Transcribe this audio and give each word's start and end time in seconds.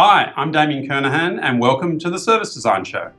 Hi, 0.00 0.32
I'm 0.36 0.52
Damien 0.52 0.86
Kernahan, 0.86 1.40
and 1.42 1.58
welcome 1.58 1.98
to 1.98 2.08
the 2.08 2.20
Service 2.20 2.54
Design 2.54 2.84
Show. 2.84 3.10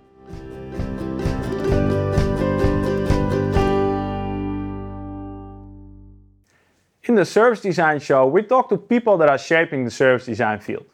In 7.03 7.15
the 7.15 7.25
Service 7.25 7.59
Design 7.59 7.99
Show, 7.99 8.27
we 8.27 8.43
talk 8.43 8.69
to 8.69 8.77
people 8.77 9.17
that 9.17 9.27
are 9.27 9.37
shaping 9.37 9.83
the 9.83 9.91
service 9.91 10.25
design 10.25 10.61
field. 10.61 10.85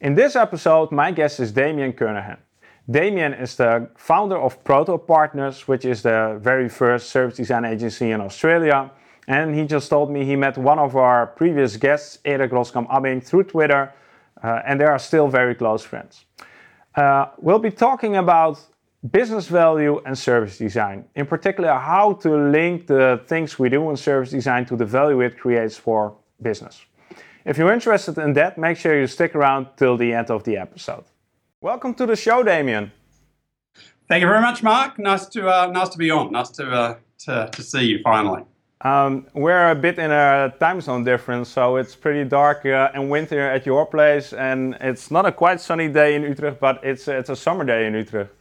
In 0.00 0.16
this 0.16 0.34
episode, 0.34 0.90
my 0.90 1.12
guest 1.12 1.38
is 1.38 1.52
Damien 1.52 1.92
Kernahan. 1.92 2.38
Damien 2.90 3.32
is 3.32 3.54
the 3.54 3.88
founder 3.96 4.36
of 4.36 4.64
Proto 4.64 4.98
Partners, 4.98 5.68
which 5.68 5.84
is 5.84 6.02
the 6.02 6.40
very 6.42 6.68
first 6.68 7.10
service 7.10 7.36
design 7.36 7.64
agency 7.64 8.10
in 8.10 8.20
Australia. 8.20 8.90
And 9.28 9.54
he 9.54 9.64
just 9.64 9.90
told 9.90 10.10
me 10.10 10.24
he 10.24 10.34
met 10.34 10.58
one 10.58 10.80
of 10.80 10.96
our 10.96 11.28
previous 11.28 11.76
guests, 11.76 12.18
Erik 12.24 12.50
Roscam 12.50 12.88
Abbing, 12.90 13.20
through 13.20 13.44
Twitter 13.44 13.94
uh, 14.42 14.62
and 14.66 14.80
they 14.80 14.84
are 14.84 14.98
still 14.98 15.28
very 15.28 15.54
close 15.54 15.82
friends. 15.84 16.24
Uh, 16.94 17.26
we'll 17.38 17.58
be 17.58 17.70
talking 17.70 18.16
about 18.16 18.58
business 19.10 19.46
value 19.46 20.00
and 20.04 20.18
service 20.18 20.58
design. 20.58 21.04
In 21.14 21.26
particular, 21.26 21.72
how 21.72 22.14
to 22.14 22.36
link 22.50 22.86
the 22.86 23.20
things 23.26 23.58
we 23.58 23.68
do 23.68 23.90
in 23.90 23.96
service 23.96 24.30
design 24.30 24.66
to 24.66 24.76
the 24.76 24.84
value 24.84 25.20
it 25.20 25.38
creates 25.38 25.76
for 25.76 26.16
business. 26.42 26.84
If 27.44 27.56
you're 27.56 27.72
interested 27.72 28.18
in 28.18 28.34
that, 28.34 28.58
make 28.58 28.76
sure 28.76 28.98
you 28.98 29.06
stick 29.06 29.34
around 29.34 29.68
till 29.76 29.96
the 29.96 30.12
end 30.12 30.30
of 30.30 30.44
the 30.44 30.58
episode. 30.58 31.04
Welcome 31.62 31.94
to 31.94 32.06
the 32.06 32.16
show, 32.16 32.42
Damien. 32.42 32.92
Thank 34.08 34.22
you 34.22 34.28
very 34.28 34.40
much, 34.40 34.62
Marc. 34.62 34.98
Nice 34.98 35.26
to 35.26 35.48
uh, 35.48 35.66
nice 35.66 35.88
to 35.90 35.98
be 35.98 36.10
on. 36.10 36.32
Nice 36.32 36.50
to, 36.50 36.70
uh, 36.70 36.96
to 37.20 37.48
to 37.52 37.62
see 37.62 37.84
you 37.84 38.00
finally. 38.02 38.42
Um, 38.82 39.26
we're 39.34 39.70
a 39.70 39.74
bit 39.74 39.98
in 39.98 40.10
a 40.10 40.54
time 40.58 40.80
zone 40.80 41.04
difference, 41.04 41.50
so 41.50 41.76
it's 41.76 41.94
pretty 41.94 42.26
dark 42.26 42.64
uh, 42.64 42.90
and 42.94 43.10
winter 43.10 43.40
at 43.40 43.66
your 43.66 43.84
place, 43.84 44.32
and 44.32 44.74
it's 44.80 45.10
not 45.10 45.26
a 45.26 45.32
quite 45.32 45.60
sunny 45.60 45.88
day 45.88 46.14
in 46.14 46.22
Utrecht, 46.22 46.60
but 46.60 46.80
it's 46.82 47.06
it's 47.06 47.28
a 47.28 47.36
summer 47.36 47.64
day 47.64 47.86
in 47.86 47.94
Utrecht. 47.94 48.32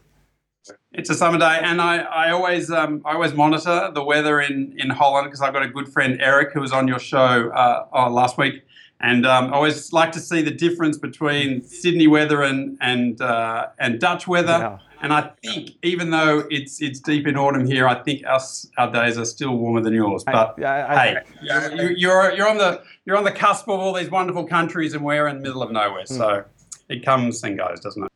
It's 0.94 1.10
a 1.10 1.14
summer 1.14 1.38
day, 1.38 1.60
and 1.62 1.82
I, 1.82 1.98
I 1.98 2.32
always 2.32 2.72
um, 2.72 3.02
I 3.04 3.14
always 3.16 3.34
monitor 3.34 3.92
the 3.94 4.04
weather 4.04 4.40
in, 4.40 4.74
in 4.78 4.90
Holland 4.90 5.26
because 5.28 5.42
I've 5.42 5.54
got 5.54 5.64
a 5.64 5.68
good 5.68 5.90
friend 5.90 6.18
Eric 6.22 6.54
who 6.54 6.62
was 6.62 6.72
on 6.72 6.88
your 6.88 7.00
show 7.00 7.52
uh, 7.54 7.86
uh, 7.94 8.10
last 8.10 8.38
week, 8.38 8.64
and 9.02 9.26
um, 9.26 9.54
I 9.54 9.56
always 9.56 9.94
like 9.94 10.12
to 10.14 10.20
see 10.20 10.42
the 10.42 10.52
difference 10.52 10.98
between 10.98 11.64
Sydney 11.64 12.08
weather 12.08 12.44
and 12.44 12.78
and 12.82 13.22
uh, 13.22 13.68
and 13.80 14.00
Dutch 14.00 14.28
weather. 14.28 14.58
Yeah. 14.60 14.80
And 15.02 15.14
I 15.14 15.32
think 15.42 15.72
even 15.82 16.10
though 16.10 16.44
it's 16.50 16.82
it's 16.82 17.00
deep 17.00 17.26
in 17.26 17.38
autumn 17.38 17.66
here, 17.66 17.88
I 17.88 17.96
think 18.04 18.26
our, 18.28 18.42
our 18.78 18.92
days 18.92 19.18
are 19.18 19.24
still 19.24 19.56
warmer 19.56 19.80
than 19.80 19.94
yours. 19.94 20.26
But 20.26 20.62
I, 20.62 20.82
I, 20.82 21.08
hey, 21.08 21.18
I, 21.50 21.70
you, 21.74 21.90
you're 21.96 22.34
you're 22.34 22.50
on 22.50 22.58
the 22.58 22.84
you're 23.06 23.16
on 23.16 23.24
the 23.24 23.32
cusp 23.32 23.70
of 23.70 23.80
all 23.80 23.94
these 23.94 24.12
wonderful 24.12 24.46
countries, 24.46 24.94
and 24.94 25.04
we're 25.06 25.28
in 25.28 25.38
the 25.38 25.44
middle 25.44 25.64
of 25.64 25.72
nowhere. 25.72 26.06
So 26.06 26.28
mm. 26.28 26.46
it 26.90 27.06
comes 27.06 27.44
and 27.44 27.58
goes, 27.58 27.80
doesn't 27.80 28.04
it? 28.04 28.12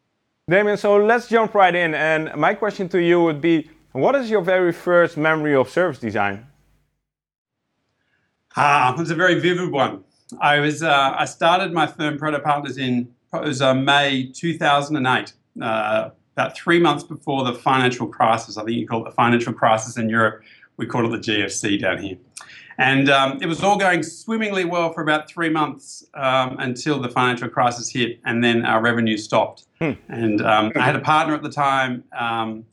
Damien, 0.49 0.75
so 0.75 0.97
let's 0.97 1.29
jump 1.29 1.53
right 1.53 1.73
in. 1.73 1.93
And 1.93 2.35
my 2.35 2.53
question 2.53 2.89
to 2.89 3.01
you 3.01 3.23
would 3.23 3.39
be, 3.39 3.69
what 3.93 4.13
is 4.15 4.29
your 4.29 4.41
very 4.41 4.73
first 4.73 5.15
memory 5.15 5.55
of 5.55 5.69
service 5.69 5.99
design? 5.99 6.47
Ah, 8.57 8.93
it's 8.99 9.09
a 9.09 9.15
very 9.15 9.39
vivid 9.39 9.71
one. 9.71 10.03
I 10.39 10.59
was 10.59 10.83
uh, 10.83 11.15
I 11.17 11.25
started 11.25 11.73
my 11.73 11.87
firm 11.87 12.17
Proto 12.17 12.39
Partners 12.39 12.77
in 12.77 13.13
it 13.33 13.41
was 13.41 13.61
uh, 13.61 13.73
May 13.73 14.31
2008. 14.31 15.33
Uh, 15.61 16.09
about 16.35 16.55
three 16.57 16.79
months 16.79 17.03
before 17.03 17.43
the 17.43 17.53
financial 17.53 18.07
crisis. 18.07 18.57
I 18.57 18.63
think 18.63 18.77
you 18.77 18.87
call 18.87 19.01
it 19.05 19.09
the 19.09 19.15
financial 19.15 19.53
crisis 19.53 19.97
in 19.97 20.09
Europe. 20.09 20.43
We 20.77 20.87
call 20.87 21.05
it 21.05 21.21
the 21.21 21.31
GFC 21.31 21.79
down 21.79 21.99
here. 21.99 22.17
And 22.79 23.07
um, 23.09 23.37
it 23.39 23.45
was 23.45 23.63
all 23.63 23.77
going 23.77 24.01
swimmingly 24.01 24.65
well 24.65 24.91
for 24.93 25.01
about 25.01 25.29
three 25.29 25.49
months 25.49 26.03
um, 26.15 26.57
until 26.57 26.99
the 26.99 27.09
financial 27.09 27.47
crisis 27.47 27.89
hit, 27.89 28.19
and 28.25 28.43
then 28.43 28.65
our 28.65 28.81
revenue 28.81 29.15
stopped. 29.15 29.65
Hmm. 29.79 29.91
And 30.09 30.41
um, 30.41 30.71
I 30.75 30.79
had 30.79 30.95
a 30.95 30.99
partner 30.99 31.35
at 31.35 31.43
the 31.43 31.51
time, 31.51 32.03
um, 32.17 32.65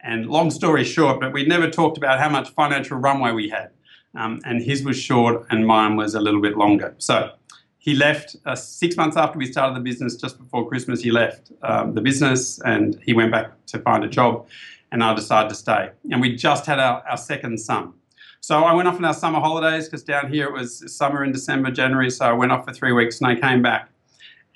and 0.00 0.26
long 0.26 0.50
story 0.50 0.84
short, 0.84 1.20
but 1.20 1.32
we 1.32 1.46
never 1.46 1.70
talked 1.70 1.96
about 1.96 2.18
how 2.18 2.28
much 2.28 2.50
financial 2.50 2.98
runway 2.98 3.32
we 3.32 3.48
had. 3.48 3.70
Um, 4.16 4.40
and 4.44 4.62
his 4.62 4.82
was 4.82 4.98
short, 4.98 5.46
and 5.50 5.66
mine 5.66 5.96
was 5.96 6.14
a 6.14 6.20
little 6.20 6.40
bit 6.40 6.56
longer. 6.56 6.94
So 6.98 7.32
he 7.78 7.94
left 7.94 8.34
uh, 8.46 8.56
six 8.56 8.96
months 8.96 9.16
after 9.16 9.38
we 9.38 9.46
started 9.46 9.76
the 9.76 9.80
business, 9.80 10.16
just 10.16 10.38
before 10.38 10.68
Christmas. 10.68 11.02
He 11.02 11.12
left 11.12 11.52
um, 11.62 11.94
the 11.94 12.00
business 12.00 12.60
and 12.64 12.98
he 13.04 13.12
went 13.12 13.30
back 13.30 13.52
to 13.66 13.78
find 13.78 14.02
a 14.02 14.08
job, 14.08 14.48
and 14.90 15.04
I 15.04 15.14
decided 15.14 15.50
to 15.50 15.54
stay. 15.54 15.90
And 16.10 16.20
we 16.20 16.34
just 16.34 16.66
had 16.66 16.80
our, 16.80 17.04
our 17.08 17.16
second 17.16 17.58
son. 17.58 17.92
So 18.40 18.64
I 18.64 18.72
went 18.74 18.88
off 18.88 18.96
on 18.96 19.04
our 19.04 19.14
summer 19.14 19.40
holidays 19.40 19.86
because 19.86 20.02
down 20.02 20.32
here 20.32 20.46
it 20.46 20.52
was 20.52 20.92
summer 20.94 21.24
in 21.24 21.32
December, 21.32 21.70
January. 21.70 22.10
So 22.10 22.26
I 22.26 22.32
went 22.32 22.52
off 22.52 22.64
for 22.64 22.72
three 22.72 22.92
weeks 22.92 23.20
and 23.20 23.28
I 23.28 23.34
came 23.34 23.62
back. 23.62 23.88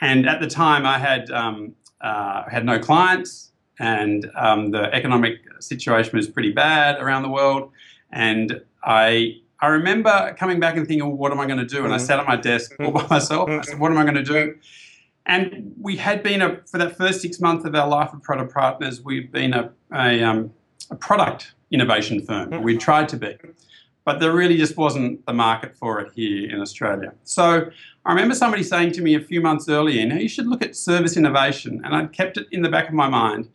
And 0.00 0.28
at 0.28 0.40
the 0.40 0.46
time, 0.46 0.86
I 0.86 0.98
had 0.98 1.30
um, 1.30 1.74
uh, 2.00 2.48
had 2.48 2.64
no 2.64 2.78
clients, 2.78 3.52
and 3.78 4.30
um, 4.34 4.70
the 4.70 4.92
economic 4.94 5.40
situation 5.60 6.16
was 6.16 6.28
pretty 6.28 6.52
bad 6.52 7.00
around 7.00 7.22
the 7.22 7.28
world. 7.28 7.70
And 8.10 8.60
I 8.82 9.40
I 9.60 9.68
remember 9.68 10.34
coming 10.38 10.58
back 10.58 10.76
and 10.76 10.86
thinking, 10.86 11.06
well, 11.06 11.16
what 11.16 11.32
am 11.32 11.40
I 11.40 11.46
going 11.46 11.58
to 11.58 11.66
do? 11.66 11.78
And 11.78 11.86
mm-hmm. 11.86 11.94
I 11.94 11.98
sat 11.98 12.18
at 12.18 12.26
my 12.26 12.36
desk 12.36 12.74
all 12.80 12.92
by 12.92 13.06
myself. 13.08 13.48
I 13.50 13.60
said, 13.62 13.78
what 13.78 13.90
am 13.90 13.98
I 13.98 14.02
going 14.02 14.14
to 14.14 14.22
do? 14.22 14.56
And 15.26 15.74
we 15.80 15.96
had 15.96 16.22
been, 16.22 16.40
a, 16.42 16.60
for 16.66 16.78
that 16.78 16.96
first 16.96 17.20
six 17.20 17.40
months 17.40 17.64
of 17.64 17.74
our 17.74 17.86
life 17.86 18.12
of 18.12 18.22
Proto 18.22 18.46
Partners, 18.46 19.02
we've 19.02 19.30
been 19.30 19.52
a, 19.52 19.70
a, 19.92 20.22
um, 20.22 20.52
a 20.90 20.96
product 20.96 21.54
innovation 21.70 22.24
firm. 22.24 22.50
Mm-hmm. 22.50 22.64
We 22.64 22.76
tried 22.76 23.08
to 23.10 23.16
be. 23.16 23.36
But 24.04 24.18
there 24.18 24.32
really 24.32 24.56
just 24.56 24.78
wasn't 24.78 25.24
the 25.26 25.34
market 25.34 25.76
for 25.76 26.00
it 26.00 26.10
here 26.14 26.50
in 26.50 26.60
Australia. 26.60 27.12
So 27.24 27.70
I 28.06 28.10
remember 28.10 28.34
somebody 28.34 28.62
saying 28.62 28.92
to 28.92 29.02
me 29.02 29.14
a 29.14 29.20
few 29.20 29.42
months 29.42 29.68
earlier, 29.68 30.00
you 30.00 30.08
know, 30.08 30.16
you 30.16 30.28
should 30.28 30.46
look 30.46 30.62
at 30.62 30.74
service 30.74 31.18
innovation. 31.18 31.82
And 31.84 31.94
I'd 31.94 32.12
kept 32.12 32.38
it 32.38 32.46
in 32.50 32.62
the 32.62 32.70
back 32.70 32.88
of 32.88 32.94
my 32.94 33.08
mind. 33.08 33.50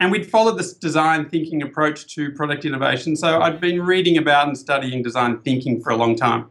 And 0.00 0.12
we'd 0.12 0.30
followed 0.30 0.58
this 0.58 0.72
design 0.72 1.28
thinking 1.28 1.62
approach 1.62 2.14
to 2.14 2.30
product 2.32 2.64
innovation. 2.64 3.16
So 3.16 3.40
I'd 3.40 3.60
been 3.60 3.82
reading 3.82 4.16
about 4.16 4.46
and 4.46 4.56
studying 4.56 5.02
design 5.02 5.40
thinking 5.40 5.80
for 5.80 5.90
a 5.90 5.96
long 5.96 6.14
time, 6.14 6.46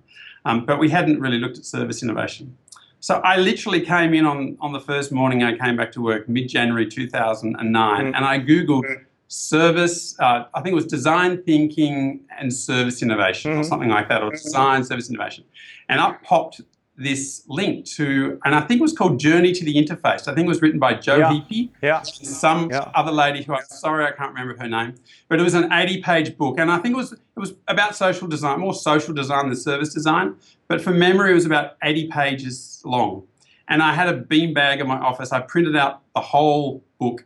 um, 0.46 0.66
but 0.66 0.80
we 0.80 0.90
hadn't 0.90 1.20
really 1.22 1.40
looked 1.40 1.58
at 1.58 1.66
service 1.66 2.04
innovation. 2.04 2.58
So 3.00 3.16
I 3.24 3.38
literally 3.38 3.82
came 3.82 4.14
in 4.14 4.26
on, 4.26 4.58
on 4.60 4.74
the 4.74 4.80
first 4.80 5.12
morning 5.12 5.44
I 5.44 5.56
came 5.58 5.78
back 5.78 5.92
to 5.94 6.02
work, 6.02 6.28
mid 6.28 6.50
January 6.50 6.88
2009, 6.88 7.62
mm-hmm. 7.62 8.16
and 8.16 8.26
I 8.26 8.40
Googled 8.40 8.84
service, 9.28 10.20
uh, 10.20 10.46
I 10.54 10.62
think 10.62 10.72
it 10.72 10.76
was 10.76 10.86
design 10.86 11.44
thinking 11.44 12.22
and 12.38 12.54
service 12.54 13.02
innovation 13.02 13.52
mm-hmm. 13.52 13.62
or 13.62 13.64
something 13.64 13.90
like 13.90 14.10
that, 14.10 14.24
or 14.24 14.32
design 14.32 14.84
service 14.84 15.10
innovation. 15.10 15.44
And 15.90 16.00
up 16.00 16.24
popped 16.24 16.62
this 16.98 17.44
link 17.48 17.86
to, 17.86 18.40
and 18.44 18.56
I 18.56 18.62
think 18.62 18.80
it 18.80 18.82
was 18.82 18.94
called 18.94 19.20
Journey 19.20 19.52
to 19.54 19.64
the 19.64 19.76
Interface. 19.76 20.28
I 20.28 20.34
think 20.34 20.46
it 20.46 20.48
was 20.48 20.62
written 20.62 20.80
by 20.80 20.96
Joe 20.96 21.18
yeah. 21.18 21.32
Heapy, 21.32 21.70
yeah. 21.82 22.02
some 22.02 22.72
yeah. 22.72 22.92
other 22.96 23.12
lady 23.12 23.44
who 23.44 23.54
I'm 23.54 23.66
sorry 23.66 24.06
I 24.06 24.12
can't 24.12 24.34
remember 24.34 24.60
her 24.62 24.68
name, 24.68 24.96
but 25.30 25.40
it 25.40 25.44
was 25.44 25.54
an 25.54 25.70
80-page 25.70 26.38
book, 26.38 26.58
and 26.58 26.72
I 26.72 26.80
think 26.80 26.94
it 26.94 26.98
was 26.98 27.14
it 27.14 27.20
was 27.36 27.54
about 27.68 27.96
social 27.96 28.28
design, 28.28 28.60
more 28.60 28.74
social 28.74 29.14
design 29.14 29.48
than 29.48 29.56
service 29.56 29.94
design. 29.94 30.36
But 30.68 30.82
from 30.82 30.98
memory, 30.98 31.32
it 31.32 31.36
was 31.36 31.46
about 31.46 31.78
80 31.84 32.08
pages 32.08 32.82
long, 32.84 33.28
and 33.68 33.84
I 33.84 33.94
had 33.94 34.10
a 34.10 34.20
beanbag 34.20 34.80
in 34.80 34.88
my 34.88 34.98
office. 34.98 35.32
I 35.32 35.42
printed 35.42 35.76
out 35.76 36.02
the 36.16 36.22
whole 36.22 36.84
book. 37.00 37.26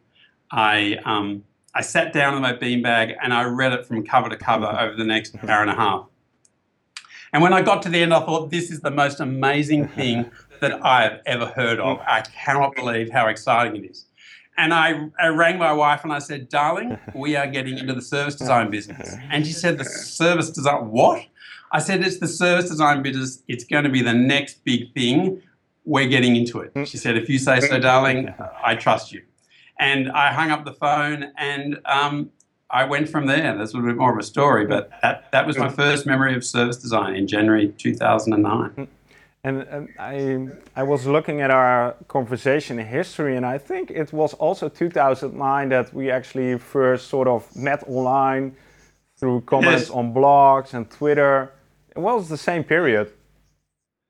I 0.51 0.99
um, 1.05 1.45
I 1.73 1.81
sat 1.81 2.11
down 2.11 2.35
in 2.35 2.41
my 2.41 2.53
beanbag 2.53 3.15
and 3.23 3.33
I 3.33 3.43
read 3.43 3.71
it 3.71 3.85
from 3.85 4.03
cover 4.03 4.27
to 4.27 4.35
cover 4.35 4.65
over 4.65 4.95
the 4.95 5.05
next 5.05 5.35
hour 5.47 5.61
and 5.61 5.71
a 5.71 5.75
half. 5.75 6.07
And 7.33 7.41
when 7.41 7.53
I 7.53 7.61
got 7.61 7.81
to 7.83 7.89
the 7.89 8.01
end, 8.01 8.13
I 8.13 8.19
thought, 8.19 8.51
this 8.51 8.71
is 8.71 8.81
the 8.81 8.91
most 8.91 9.19
amazing 9.19 9.87
thing 9.97 10.29
that 10.59 10.83
I 10.85 11.03
have 11.03 11.21
ever 11.25 11.47
heard 11.47 11.79
of. 11.79 11.99
I 11.99 12.21
cannot 12.21 12.75
believe 12.75 13.09
how 13.09 13.27
exciting 13.27 13.83
it 13.83 13.91
is. 13.91 14.05
And 14.57 14.73
I, 14.73 15.09
I, 15.19 15.27
rang 15.27 15.57
my 15.57 15.71
wife 15.71 16.03
and 16.03 16.11
I 16.11 16.19
said, 16.19 16.49
darling, 16.49 16.99
we 17.15 17.35
are 17.35 17.47
getting 17.47 17.77
into 17.77 17.93
the 17.93 18.01
service 18.01 18.35
design 18.35 18.69
business. 18.77 19.15
And 19.31 19.47
she 19.47 19.53
said, 19.53 19.77
the 19.77 19.85
service 19.85 20.49
design, 20.49 20.91
what? 20.91 21.25
I 21.71 21.79
said, 21.79 22.03
it's 22.03 22.19
the 22.19 22.27
service 22.27 22.69
design 22.69 23.01
business. 23.01 23.41
It's 23.47 23.63
going 23.63 23.85
to 23.85 23.89
be 23.89 24.01
the 24.01 24.13
next 24.13 24.63
big 24.65 24.93
thing. 24.93 25.41
We're 25.85 26.09
getting 26.09 26.35
into 26.35 26.59
it. 26.59 26.87
She 26.87 26.97
said, 26.97 27.17
if 27.17 27.29
you 27.29 27.39
say 27.39 27.59
so, 27.61 27.79
darling, 27.79 28.33
I 28.63 28.75
trust 28.75 29.11
you. 29.11 29.23
And 29.79 30.11
I 30.11 30.31
hung 30.31 30.51
up 30.51 30.65
the 30.65 30.73
phone 30.73 31.31
and 31.37 31.79
um, 31.85 32.29
I 32.71 32.85
went 32.85 33.09
from 33.09 33.25
there. 33.25 33.57
That's 33.57 33.73
a 33.73 33.75
little 33.75 33.89
bit 33.91 33.97
more 33.97 34.13
of 34.13 34.17
a 34.17 34.23
story, 34.23 34.65
but 34.65 34.89
that, 35.01 35.29
that 35.31 35.45
was 35.45 35.57
my 35.57 35.69
first 35.69 36.05
memory 36.05 36.35
of 36.35 36.45
service 36.45 36.77
design 36.77 37.15
in 37.15 37.27
January 37.27 37.67
2009. 37.77 38.69
Mm. 38.69 38.87
And, 39.43 39.61
and 39.63 39.89
I, 39.99 40.47
I 40.79 40.83
was 40.83 41.07
looking 41.07 41.41
at 41.41 41.49
our 41.51 41.95
conversation 42.07 42.77
history, 42.77 43.35
and 43.35 43.45
I 43.45 43.57
think 43.57 43.89
it 43.89 44.13
was 44.13 44.33
also 44.35 44.69
2009 44.69 45.69
that 45.69 45.93
we 45.93 46.11
actually 46.11 46.57
first 46.59 47.07
sort 47.07 47.27
of 47.27 47.53
met 47.55 47.83
online 47.87 48.55
through 49.17 49.41
comments 49.41 49.83
yes. 49.83 49.89
on 49.89 50.13
blogs 50.13 50.73
and 50.73 50.89
Twitter. 50.89 51.51
It 51.95 51.99
was 51.99 52.29
the 52.29 52.37
same 52.37 52.63
period. 52.63 53.11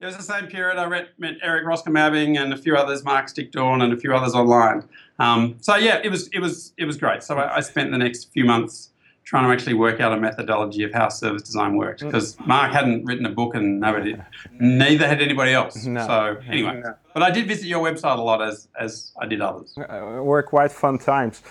It 0.02 0.06
was 0.08 0.18
the 0.18 0.24
same 0.24 0.48
period. 0.48 0.78
I 0.80 0.88
met, 0.88 1.10
met 1.20 1.36
Erik 1.44 1.64
Roscam 1.64 1.98
Abbing 1.98 2.36
and 2.36 2.52
a 2.52 2.58
few 2.58 2.76
others, 2.76 3.04
Marc 3.04 3.30
Stickdorn 3.30 3.84
and 3.84 3.94
a 3.94 3.98
few 3.98 4.16
others 4.16 4.34
online. 4.34 4.84
Um, 5.20 5.58
so 5.62 5.76
yeah, 5.76 6.02
it 6.04 6.10
was 6.10 6.28
it 6.30 6.40
was 6.40 6.74
it 6.78 6.86
was 6.86 6.98
great. 6.98 7.22
So 7.22 7.38
I, 7.38 7.58
I, 7.58 7.60
spent 7.60 7.92
the 7.92 8.00
next 8.00 8.34
few 8.34 8.44
months 8.44 8.90
trying 9.24 9.46
to 9.46 9.54
actually 9.54 9.76
work 9.76 10.00
out 10.00 10.12
a 10.12 10.18
methodology 10.20 10.82
of 10.82 10.92
how 10.92 11.08
service 11.10 11.44
design 11.44 11.76
works 11.76 12.02
because 12.02 12.36
Marc 12.48 12.72
hadn't 12.72 13.06
written 13.06 13.28
a 13.28 13.30
book 13.30 13.54
and 13.54 13.80
nobody, 13.80 14.16
neither 14.60 15.08
had 15.08 15.22
anybody 15.22 15.54
else. 15.54 15.86
No. 15.92 16.08
So 16.08 16.38
anyway, 16.48 16.82
but 17.14 17.22
I 17.22 17.30
did 17.30 17.48
visit 17.48 17.68
your 17.68 17.84
website 17.84 18.18
a 18.18 18.22
lot 18.24 18.42
as 18.42 18.68
as 18.80 19.12
I 19.22 19.28
did 19.28 19.40
others. 19.42 19.78
Uh, 19.78 20.24
were 20.24 20.42
quite 20.42 20.72
fun 20.72 20.98
times. 20.98 21.44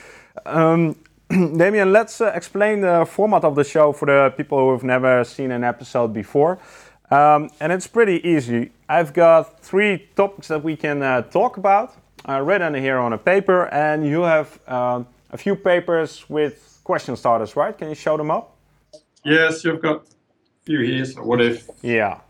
Um, 0.44 0.96
Damien, 1.30 1.92
let's 1.92 2.20
uh, 2.20 2.32
explain 2.34 2.80
the 2.80 3.06
format 3.08 3.44
of 3.44 3.54
the 3.54 3.62
show 3.62 3.92
for 3.92 4.06
the 4.06 4.34
people 4.36 4.58
who 4.58 4.72
have 4.72 4.82
never 4.82 5.22
seen 5.22 5.52
an 5.52 5.62
episode 5.62 6.12
before. 6.12 6.58
Um, 7.10 7.50
and 7.60 7.72
it's 7.72 7.86
pretty 7.86 8.26
easy. 8.28 8.70
I've 8.88 9.12
got 9.12 9.60
three 9.60 10.08
topics 10.14 10.48
that 10.48 10.62
we 10.62 10.76
can 10.76 11.02
uh, 11.02 11.22
talk 11.22 11.56
about, 11.56 11.94
uh, 12.28 12.40
written 12.40 12.74
here 12.74 12.98
on 12.98 13.12
a 13.12 13.18
paper, 13.18 13.66
and 13.72 14.06
you 14.06 14.22
have 14.22 14.60
uh, 14.68 15.02
a 15.30 15.36
few 15.36 15.56
papers 15.56 16.28
with 16.28 16.80
question 16.84 17.16
starters, 17.16 17.56
right? 17.56 17.76
Can 17.76 17.88
you 17.88 17.94
show 17.94 18.16
them 18.16 18.30
up? 18.30 18.56
Yes, 19.24 19.64
you've 19.64 19.82
got 19.82 20.02
a 20.02 20.64
few 20.64 20.80
here. 20.80 21.04
So 21.04 21.22
what 21.22 21.40
if? 21.40 21.68
Yeah. 21.82 22.20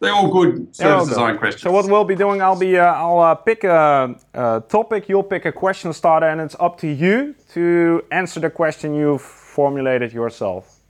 They're 0.00 0.12
all 0.12 0.30
good 0.30 0.72
They're 0.74 0.92
all 0.92 1.04
good. 1.04 1.10
design 1.10 1.38
questions. 1.38 1.62
So 1.62 1.72
what 1.72 1.86
we'll 1.86 2.04
be 2.04 2.16
doing, 2.16 2.42
I'll 2.42 2.58
be, 2.58 2.76
uh, 2.78 2.84
I'll 2.84 3.20
uh, 3.20 3.34
pick 3.34 3.64
a, 3.64 4.14
a 4.34 4.62
topic, 4.68 5.08
you'll 5.08 5.22
pick 5.22 5.46
a 5.46 5.52
question 5.52 5.92
starter, 5.94 6.26
and 6.28 6.40
it's 6.42 6.56
up 6.60 6.78
to 6.80 6.88
you 6.88 7.34
to 7.54 8.04
answer 8.10 8.40
the 8.40 8.50
question 8.50 8.94
you've 8.94 9.22
formulated 9.22 10.12
yourself. 10.12 10.80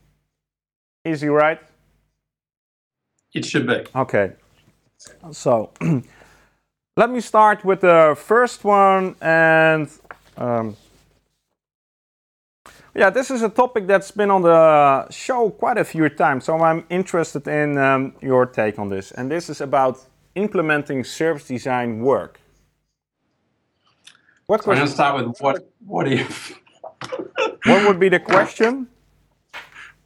Easy, 1.06 1.28
right? 1.28 1.60
It 3.34 3.44
should 3.44 3.66
be. 3.66 3.84
Okay. 3.94 4.32
So 5.32 5.70
let 6.96 7.10
me 7.10 7.20
start 7.20 7.64
with 7.64 7.80
the 7.80 8.16
first 8.16 8.64
one, 8.64 9.16
and 9.20 9.88
um, 10.36 10.76
yeah, 12.94 13.10
this 13.10 13.30
is 13.30 13.42
a 13.42 13.48
topic 13.48 13.86
that's 13.86 14.10
been 14.10 14.30
on 14.30 14.42
the 14.42 15.10
show 15.10 15.50
quite 15.50 15.78
a 15.78 15.84
few 15.84 16.08
times. 16.08 16.44
So 16.44 16.58
I'm 16.60 16.84
interested 16.88 17.46
in 17.48 17.76
um, 17.78 18.14
your 18.22 18.46
take 18.46 18.78
on 18.78 18.88
this, 18.88 19.12
and 19.12 19.30
this 19.30 19.50
is 19.50 19.60
about 19.60 19.98
implementing 20.34 21.04
service 21.04 21.46
design 21.48 22.00
work. 22.00 22.40
What 24.46 24.60
I'm 24.60 24.74
going 24.74 24.86
to 24.86 24.92
start 24.92 25.26
with 25.26 25.38
what 25.40 25.66
what 25.86 26.06
if 26.08 26.58
What 27.64 27.86
would 27.86 27.98
be 27.98 28.08
the 28.08 28.20
question? 28.20 28.88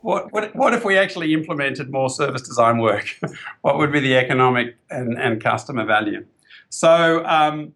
What, 0.08 0.32
what 0.32 0.56
what 0.56 0.72
if 0.72 0.86
we 0.86 0.96
actually 0.96 1.34
implemented 1.34 1.90
more 1.90 2.08
service 2.08 2.40
design 2.40 2.78
work? 2.78 3.14
what 3.60 3.76
would 3.76 3.92
be 3.92 4.00
the 4.00 4.16
economic 4.16 4.74
and, 4.88 5.18
and 5.18 5.38
customer 5.38 5.84
value? 5.84 6.24
So 6.70 7.22
um, 7.26 7.74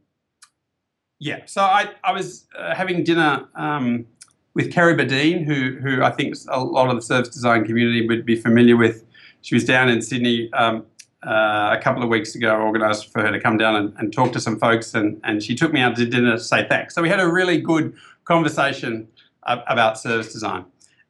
yeah, 1.19 1.41
so 1.45 1.61
I, 1.61 1.91
I 2.03 2.13
was 2.13 2.47
uh, 2.59 2.75
having 2.75 3.05
dinner 3.05 3.47
um, 3.55 4.07
with 4.55 4.73
Kerry 4.73 4.95
Bodine, 4.95 5.45
who 5.45 5.77
who 5.83 6.03
I 6.03 6.11
think 6.11 6.35
a 6.49 6.65
lot 6.65 6.89
of 6.89 6.97
the 6.97 7.03
service 7.03 7.29
design 7.29 7.67
community 7.67 8.09
would 8.09 8.25
be 8.25 8.37
familiar 8.37 8.79
with. 8.79 9.05
She 9.43 9.55
was 9.55 9.67
down 9.67 9.91
in 9.91 10.01
Sydney 10.01 10.51
um, 10.55 10.87
uh, 11.27 11.77
a 11.79 11.81
couple 11.83 12.03
of 12.03 12.09
weeks 12.09 12.35
ago. 12.35 12.63
Organised 12.63 13.13
for 13.13 13.21
her 13.21 13.31
to 13.31 13.41
come 13.41 13.59
down 13.59 13.77
and, 13.77 13.93
and 13.99 14.11
talk 14.11 14.33
to 14.33 14.41
some 14.41 14.59
folks, 14.59 14.95
and, 14.95 15.21
and 15.23 15.43
she 15.43 15.55
took 15.55 15.71
me 15.75 15.81
out 15.81 15.97
to 15.97 16.07
dinner 16.07 16.39
to 16.39 16.43
say 16.43 16.67
thanks. 16.67 16.95
So 16.95 17.03
we 17.03 17.11
had 17.11 17.21
a 17.21 17.31
really 17.31 17.61
good 17.61 17.95
conversation 18.25 19.07
about 19.43 19.99
service 19.99 20.33
design, 20.33 20.65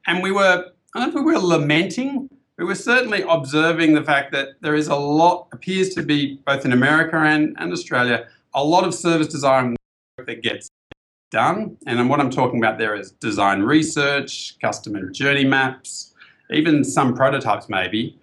and 0.05 0.21
we 0.21 0.33
were 0.33 0.72
I 0.95 1.09
don't 1.09 1.23
were 1.23 1.39
lamenting. 1.39 2.29
We 2.57 2.65
were 2.65 2.75
certainly 2.75 3.23
observing 3.27 3.93
the 3.93 4.03
fact 4.03 4.31
that 4.33 4.49
there 4.61 4.75
is 4.75 4.87
a 4.87 4.95
lot 4.95 5.47
appears 5.51 5.89
to 5.95 6.03
be 6.03 6.39
both 6.45 6.65
in 6.65 6.71
America 6.71 7.17
and, 7.17 7.55
and 7.57 7.71
Australia 7.71 8.27
a 8.53 8.63
lot 8.63 8.83
of 8.83 8.93
service 8.93 9.27
design 9.27 9.75
work 10.17 10.27
that 10.27 10.43
gets 10.43 10.69
done. 11.31 11.75
And 11.87 12.09
what 12.09 12.19
I'm 12.19 12.29
talking 12.29 12.59
about 12.59 12.77
there 12.77 12.95
is 12.95 13.11
design 13.13 13.63
research, 13.63 14.59
customer 14.61 15.09
journey 15.09 15.45
maps, 15.45 16.13
even 16.51 16.83
some 16.83 17.15
prototypes 17.15 17.69
maybe. 17.69 18.19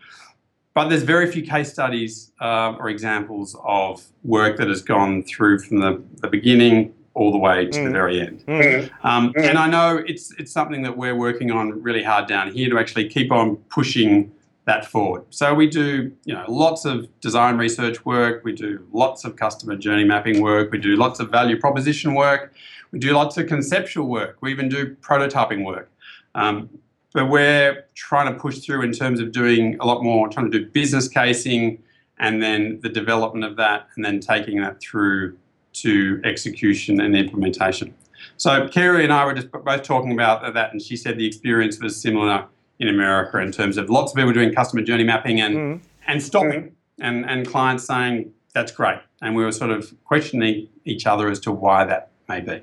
But 0.73 0.88
there's 0.88 1.02
very 1.02 1.31
few 1.31 1.43
case 1.43 1.73
studies 1.73 2.31
uh, 2.40 2.76
or 2.78 2.88
examples 2.88 3.56
of 3.64 4.06
work 4.23 4.56
that 4.58 4.69
has 4.69 4.82
gone 4.82 5.25
through 5.25 5.58
from 5.58 5.81
the, 5.81 6.00
the 6.23 6.28
beginning 6.28 6.94
all 7.14 7.32
the 7.32 7.38
way 7.38 7.66
to 7.66 7.78
the 7.82 7.88
Mm. 7.88 7.92
very 7.92 8.20
end. 8.20 8.44
Mm, 8.46 8.90
Um, 9.02 9.32
and 9.36 9.58
I 9.58 9.68
know 9.68 10.02
it's 10.06 10.32
it's 10.38 10.52
something 10.52 10.82
that 10.82 10.96
we're 10.96 11.14
working 11.16 11.50
on 11.50 11.82
really 11.82 12.02
hard 12.02 12.26
down 12.28 12.52
here 12.52 12.70
to 12.70 12.78
actually 12.78 13.08
keep 13.08 13.32
on 13.32 13.56
pushing 13.68 14.30
that 14.66 14.86
forward. 14.86 15.22
So 15.30 15.52
we 15.54 15.66
do 15.68 16.12
you 16.24 16.34
know 16.34 16.44
lots 16.48 16.84
of 16.84 17.08
design 17.20 17.56
research 17.58 18.04
work, 18.04 18.44
we 18.44 18.52
do 18.52 18.86
lots 18.92 19.24
of 19.24 19.34
customer 19.36 19.74
journey 19.76 20.04
mapping 20.04 20.40
work, 20.40 20.70
we 20.70 20.78
do 20.78 20.94
lots 20.96 21.18
of 21.18 21.30
value 21.30 21.58
proposition 21.58 22.14
work, 22.14 22.52
we 22.92 22.98
do 23.00 23.12
lots 23.12 23.36
of 23.38 23.48
conceptual 23.48 24.06
work, 24.06 24.36
we 24.40 24.52
even 24.52 24.68
do 24.68 24.94
prototyping 25.00 25.64
work. 25.64 25.90
Um, 26.36 26.68
but 27.12 27.28
we're 27.28 27.86
trying 27.96 28.32
to 28.32 28.38
push 28.38 28.60
through 28.60 28.82
in 28.82 28.92
terms 28.92 29.18
of 29.18 29.32
doing 29.32 29.76
a 29.80 29.84
lot 29.84 30.04
more, 30.04 30.28
trying 30.28 30.48
to 30.48 30.56
do 30.60 30.66
business 30.66 31.08
casing 31.08 31.82
and 32.20 32.40
then 32.40 32.78
the 32.82 32.88
development 32.88 33.44
of 33.44 33.56
that 33.56 33.88
and 33.96 34.04
then 34.04 34.20
taking 34.20 34.60
that 34.60 34.80
through 34.80 35.36
to 35.82 36.20
execution 36.24 37.00
and 37.00 37.16
implementation. 37.16 37.94
So 38.36 38.68
Kerry 38.68 39.04
and 39.04 39.12
I 39.12 39.24
were 39.24 39.34
just 39.34 39.50
both 39.50 39.82
talking 39.82 40.12
about 40.12 40.54
that, 40.54 40.72
and 40.72 40.80
she 40.80 40.96
said 40.96 41.18
the 41.18 41.26
experience 41.26 41.80
was 41.80 42.00
similar 42.00 42.46
in 42.78 42.88
America 42.88 43.38
in 43.38 43.52
terms 43.52 43.76
of 43.76 43.90
lots 43.90 44.12
of 44.12 44.16
people 44.16 44.32
doing 44.32 44.52
customer 44.52 44.82
journey 44.82 45.04
mapping 45.04 45.40
and 45.40 45.56
mm, 45.56 45.80
and 46.06 46.22
stopping, 46.22 46.74
and 47.00 47.28
and 47.28 47.46
clients 47.46 47.84
saying 47.84 48.32
that's 48.54 48.72
great, 48.72 48.98
and 49.22 49.36
we 49.36 49.44
were 49.44 49.52
sort 49.52 49.70
of 49.70 49.92
questioning 50.04 50.68
each 50.84 51.06
other 51.06 51.28
as 51.28 51.38
to 51.40 51.52
why 51.52 51.84
that 51.84 52.10
may 52.28 52.40
be. 52.40 52.62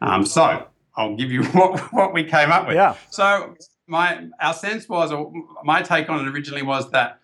Um, 0.00 0.26
so 0.26 0.66
I'll 0.96 1.16
give 1.16 1.32
you 1.32 1.44
what 1.52 1.92
what 1.92 2.12
we 2.12 2.24
came 2.24 2.50
up 2.50 2.66
with. 2.66 2.76
yeah. 2.76 2.94
So 3.10 3.56
my 3.86 4.26
our 4.40 4.54
sense 4.54 4.88
was, 4.88 5.12
or 5.12 5.32
my 5.64 5.82
take 5.82 6.08
on 6.08 6.26
it 6.26 6.30
originally 6.30 6.62
was 6.62 6.90
that 6.90 7.20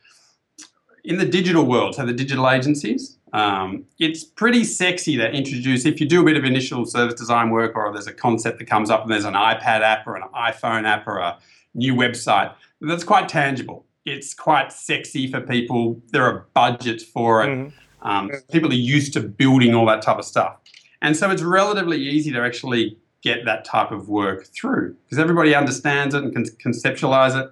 in 1.04 1.18
the 1.18 1.26
digital 1.26 1.64
world, 1.64 1.94
so 1.94 2.04
the 2.04 2.12
digital 2.12 2.48
agencies, 2.48 3.18
um, 3.32 3.84
it's 3.98 4.24
pretty 4.24 4.64
sexy 4.64 5.16
to 5.16 5.30
introduce. 5.30 5.84
If 5.84 6.00
you 6.00 6.08
do 6.08 6.22
a 6.22 6.24
bit 6.24 6.36
of 6.36 6.44
initial 6.44 6.84
service 6.86 7.14
design 7.14 7.50
work, 7.50 7.76
or 7.76 7.92
there's 7.92 8.06
a 8.06 8.12
concept 8.12 8.58
that 8.58 8.66
comes 8.66 8.90
up, 8.90 9.02
and 9.02 9.10
there's 9.10 9.24
an 9.24 9.34
iPad 9.34 9.82
app 9.82 10.06
or 10.06 10.16
an 10.16 10.24
iPhone 10.34 10.84
app 10.86 11.06
or 11.06 11.18
a 11.18 11.38
new 11.74 11.94
website, 11.94 12.52
that's 12.80 13.04
quite 13.04 13.28
tangible. 13.28 13.86
It's 14.04 14.34
quite 14.34 14.72
sexy 14.72 15.30
for 15.30 15.40
people. 15.40 16.00
There 16.10 16.24
are 16.24 16.46
budgets 16.54 17.04
for 17.04 17.44
it. 17.44 17.48
Mhm. 17.48 17.72
Um, 18.02 18.30
people 18.50 18.70
are 18.70 18.74
used 18.74 19.12
to 19.12 19.20
building 19.20 19.74
all 19.74 19.86
that 19.86 20.02
type 20.02 20.18
of 20.18 20.24
stuff. 20.24 20.56
And 21.02 21.16
so 21.16 21.30
it's 21.30 21.42
relatively 21.42 21.98
easy 21.98 22.30
to 22.32 22.40
actually 22.40 22.98
get 23.22 23.44
that 23.44 23.64
type 23.64 23.90
of 23.90 24.08
work 24.08 24.46
through 24.46 24.96
because 25.04 25.18
everybody 25.18 25.54
understands 25.54 26.14
it 26.14 26.24
and 26.24 26.32
can 26.32 26.44
conceptualize 26.44 27.38
it. 27.38 27.50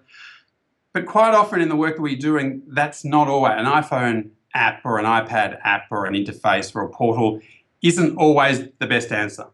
But 0.94 1.06
quite 1.06 1.34
often 1.34 1.60
in 1.60 1.68
the 1.68 1.76
work 1.76 1.96
that 1.96 2.02
we're 2.02 2.16
doing, 2.16 2.62
that's 2.66 3.04
not 3.04 3.28
always 3.28 3.52
an 3.56 3.66
iPhone 3.66 4.30
app 4.58 4.84
or 4.84 4.98
an 4.98 5.04
iPad 5.04 5.58
app 5.62 5.86
or 5.90 6.04
an 6.06 6.14
interface 6.14 6.74
or 6.74 6.82
a 6.82 6.88
portal 6.88 7.40
isn't 7.82 8.16
always 8.16 8.68
the 8.80 8.86
best 8.86 9.12
answer. 9.12 9.46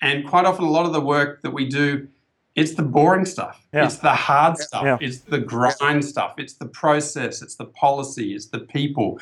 And 0.00 0.26
quite 0.26 0.44
often, 0.44 0.64
a 0.64 0.70
lot 0.70 0.86
of 0.86 0.92
the 0.92 1.00
work 1.00 1.42
that 1.42 1.52
we 1.52 1.68
do, 1.68 2.08
it's 2.54 2.74
the 2.74 2.82
boring 2.82 3.24
stuff. 3.24 3.66
Yeah. 3.72 3.86
It's 3.86 3.98
the 3.98 4.14
hard 4.14 4.58
stuff. 4.58 4.84
Yeah. 4.84 4.98
It's 5.00 5.20
the 5.20 5.38
grind 5.38 6.04
stuff. 6.04 6.34
It's 6.38 6.54
the 6.54 6.66
process. 6.66 7.42
It's 7.42 7.56
the 7.56 7.64
policy. 7.66 8.34
It's 8.34 8.46
the 8.46 8.60
people. 8.60 9.18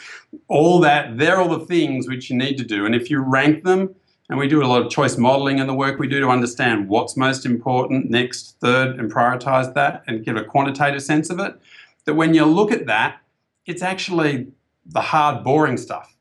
All 0.49 0.81
that, 0.81 1.17
they're 1.19 1.39
all 1.41 1.49
the 1.49 1.65
things 1.65 2.09
which 2.09 2.29
you 2.29 2.37
need 2.37 2.59
to 2.59 2.65
do. 2.65 2.85
And 2.85 2.95
if 2.95 3.11
you 3.11 3.21
rank 3.21 3.65
them, 3.65 3.95
and 4.29 4.39
we 4.39 4.49
do 4.49 4.63
a 4.63 4.67
lot 4.67 4.81
of 4.81 4.91
choice 4.91 5.19
modeling 5.19 5.59
in 5.59 5.67
the 5.67 5.75
work 5.75 5.99
we 5.99 6.09
do 6.09 6.21
to 6.21 6.29
understand 6.29 6.89
what's 6.89 7.17
most 7.17 7.45
important, 7.45 8.11
next, 8.11 8.57
third, 8.61 8.99
and 8.99 9.13
prioritize 9.13 9.75
that 9.75 10.03
and 10.07 10.25
give 10.25 10.37
a 10.37 10.45
quantitative 10.45 11.03
sense 11.03 11.29
of 11.29 11.39
it. 11.39 11.55
That 12.07 12.15
when 12.15 12.33
you 12.33 12.45
look 12.45 12.73
at 12.73 12.87
that, 12.87 13.21
it's 13.67 13.83
actually 13.83 14.49
the 14.87 15.01
hard, 15.01 15.45
boring 15.45 15.77
stuff. 15.77 16.15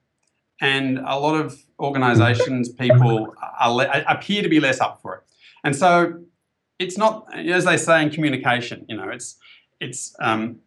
And 0.62 1.00
a 1.00 1.18
lot 1.18 1.36
of 1.36 1.60
organizations, 1.80 2.70
people 2.70 3.34
are, 3.60 4.04
appear 4.08 4.44
to 4.44 4.50
be 4.50 4.60
less 4.60 4.80
up 4.80 5.02
for 5.02 5.16
it. 5.16 5.24
And 5.64 5.76
so 5.76 6.22
it's 6.78 6.98
not, 6.98 7.28
as 7.36 7.66
they 7.66 7.78
say 7.78 8.04
in 8.04 8.12
communication, 8.12 8.86
you 8.88 8.96
know, 8.96 9.10
it's, 9.10 9.38
it's, 9.80 10.16
um, 10.20 10.60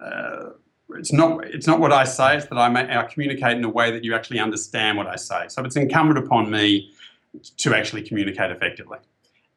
uh, 0.00 0.50
it's 0.96 1.12
not 1.12 1.44
it's 1.44 1.66
not 1.66 1.80
what 1.80 1.92
I 1.92 2.04
say. 2.04 2.36
It's 2.36 2.46
that 2.46 2.58
I, 2.58 2.68
may, 2.68 2.96
I 2.96 3.04
communicate 3.04 3.56
in 3.56 3.64
a 3.64 3.68
way 3.68 3.90
that 3.90 4.04
you 4.04 4.14
actually 4.14 4.40
understand 4.40 4.98
what 4.98 5.06
I 5.06 5.16
say. 5.16 5.46
So 5.48 5.64
it's 5.64 5.76
incumbent 5.76 6.18
upon 6.18 6.50
me 6.50 6.92
to 7.58 7.74
actually 7.74 8.02
communicate 8.02 8.50
effectively. 8.50 8.98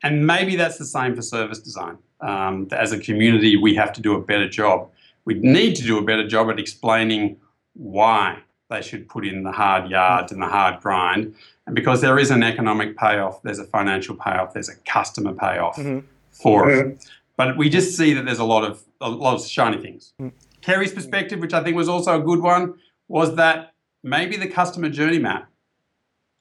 And 0.04 0.26
maybe 0.26 0.56
that's 0.56 0.78
the 0.78 0.86
same 0.86 1.16
for 1.16 1.22
service 1.22 1.60
design. 1.60 1.98
Um, 2.22 2.68
as 2.72 2.92
a 2.92 3.00
community, 3.00 3.58
we 3.58 3.76
have 3.76 3.92
to 3.94 4.02
do 4.02 4.14
a 4.14 4.22
better 4.22 4.48
job. 4.48 4.90
We 5.26 5.36
need 5.36 5.76
to 5.76 5.84
do 5.84 5.98
a 5.98 6.02
better 6.04 6.28
job 6.28 6.50
at 6.50 6.60
explaining 6.60 7.38
why 7.76 8.40
they 8.70 8.82
should 8.82 9.08
put 9.08 9.26
in 9.26 9.44
the 9.44 9.52
hard 9.52 9.90
yards 9.90 10.32
and 10.32 10.42
the 10.42 10.48
hard 10.48 10.82
grind. 10.82 11.36
And 11.68 11.76
because 11.76 12.02
there 12.02 12.18
is 12.18 12.32
an 12.32 12.42
economic 12.44 12.98
payoff, 12.98 13.42
there's 13.44 13.60
a 13.60 13.64
financial 13.66 14.16
payoff, 14.16 14.54
there's 14.54 14.70
a 14.70 14.76
customer 14.86 15.34
payoff 15.34 15.78
Mhm. 15.78 16.04
for 16.32 16.70
it. 16.72 17.06
But 17.38 17.58
we 17.58 17.70
just 17.70 17.96
see 17.98 18.14
that 18.14 18.26
there's 18.26 18.40
a 18.40 18.46
lot 18.46 18.64
of 18.64 18.82
a 19.02 19.10
lot 19.10 19.36
of 19.36 19.46
shiny 19.46 19.78
things. 19.78 20.14
Mm. 20.22 20.32
Kerry's 20.62 20.94
perspective, 20.94 21.40
which 21.40 21.54
I 21.54 21.62
think 21.62 21.76
was 21.76 21.90
also 21.90 22.20
a 22.20 22.24
good 22.24 22.40
one, 22.40 22.76
was 23.10 23.36
that 23.36 23.74
maybe 24.04 24.38
the 24.38 24.48
customer 24.48 24.90
journey 24.90 25.20
map 25.20 25.48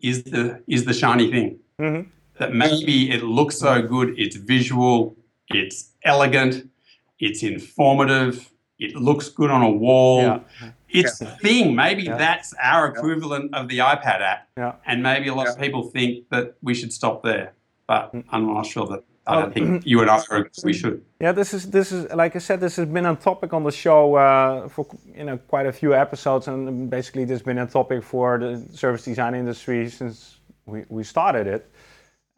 is 0.00 0.22
the 0.22 0.62
is 0.68 0.84
the 0.84 0.94
shiny 0.94 1.30
thing. 1.30 1.58
Mhm. 1.80 2.06
That 2.38 2.54
maybe 2.54 3.10
it 3.10 3.22
looks 3.24 3.58
so 3.58 3.82
good, 3.82 4.14
it's 4.18 4.36
visual, 4.36 5.16
it's 5.48 5.90
elegant, 6.04 6.70
it's 7.18 7.42
informative, 7.42 8.50
it 8.78 8.96
looks 8.96 9.28
good 9.28 9.50
on 9.50 9.62
a 9.62 9.70
wall. 9.70 10.22
Yeah. 10.22 10.40
It's 10.88 11.20
a 11.20 11.26
thing. 11.26 11.74
Maybe 11.74 12.04
Yeah. 12.04 12.16
that's 12.16 12.54
our 12.62 12.86
equivalent 12.86 13.54
of 13.54 13.68
the 13.68 13.78
iPad 13.78 14.20
app. 14.20 14.48
Yeah. 14.56 14.74
And 14.86 15.02
maybe 15.02 15.28
a 15.28 15.34
lot 15.34 15.48
of 15.48 15.58
people 15.58 15.82
think 15.90 16.28
that 16.30 16.54
we 16.62 16.74
should 16.74 16.92
stop 16.92 17.22
there. 17.22 17.52
But 17.86 18.12
Mm. 18.12 18.24
I'm 18.30 18.46
not 18.46 18.66
sure 18.66 18.86
that 18.86 19.02
I 19.26 19.40
don't 19.40 19.54
think 19.54 19.86
you 19.86 20.00
and 20.02 20.10
I 20.10 20.20
we 20.64 20.72
should. 20.74 21.02
Yeah, 21.18 21.32
this 21.32 21.54
is 21.54 21.70
this 21.70 21.92
is 21.92 22.12
like 22.12 22.36
I 22.36 22.40
said, 22.40 22.60
this 22.60 22.76
has 22.76 22.86
been 22.86 23.06
a 23.06 23.16
topic 23.16 23.52
on 23.54 23.64
the 23.64 23.72
show 23.72 24.16
uh, 24.16 24.68
for 24.68 24.86
you 25.16 25.24
know 25.24 25.38
quite 25.48 25.66
a 25.66 25.72
few 25.72 25.94
episodes, 25.94 26.46
and 26.48 26.90
basically 26.90 27.24
this 27.24 27.36
has 27.36 27.42
been 27.42 27.58
a 27.58 27.66
topic 27.66 28.02
for 28.02 28.38
the 28.38 28.62
service 28.76 29.04
design 29.04 29.34
industry 29.34 29.88
since 29.88 30.40
we, 30.66 30.84
we 30.88 31.04
started 31.04 31.46
it. 31.46 31.70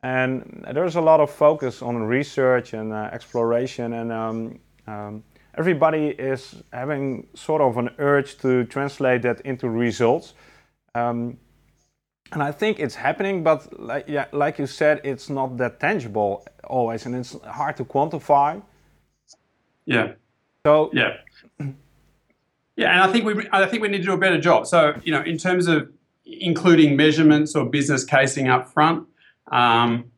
And 0.02 0.64
there's 0.72 0.94
a 0.96 1.00
lot 1.00 1.20
of 1.20 1.30
focus 1.30 1.82
on 1.82 2.02
research 2.04 2.72
and 2.74 2.92
uh, 2.92 3.10
exploration, 3.12 3.92
and 3.92 4.12
um, 4.12 4.58
um, 4.86 5.24
everybody 5.56 6.08
is 6.08 6.62
having 6.72 7.26
sort 7.34 7.62
of 7.62 7.76
an 7.76 7.90
urge 7.98 8.38
to 8.38 8.64
translate 8.64 9.22
that 9.22 9.40
into 9.42 9.68
results. 9.68 10.34
Um, 10.94 11.38
and 12.32 12.42
I 12.42 12.52
think 12.52 12.80
it's 12.80 12.94
happening, 12.94 13.42
but 13.42 13.80
like, 13.80 14.06
yeah, 14.08 14.26
like 14.32 14.58
you 14.58 14.66
said, 14.66 15.00
it's 15.04 15.30
not 15.30 15.56
that 15.58 15.78
tangible 15.80 16.44
always, 16.64 17.06
and 17.06 17.14
it's 17.14 17.36
hard 17.44 17.76
to 17.76 17.84
quantify. 17.84 18.62
Yeah. 19.84 20.12
So 20.66 20.90
Yeah. 20.92 21.16
Yeah, 22.78 22.92
and 22.92 23.00
I 23.00 23.10
think 23.10 23.24
we 23.24 23.48
I 23.52 23.64
think 23.64 23.82
we 23.82 23.88
need 23.88 24.02
to 24.02 24.04
do 24.04 24.12
a 24.12 24.18
better 24.18 24.38
job. 24.38 24.66
So, 24.66 25.00
you 25.02 25.10
know, 25.10 25.22
in 25.22 25.38
terms 25.38 25.66
of 25.66 25.88
including 26.26 26.94
measurements 26.94 27.56
or 27.56 27.64
business 27.64 28.04
casing 28.04 28.48
up 28.48 28.70
front, 28.70 29.06
um, 29.50 30.10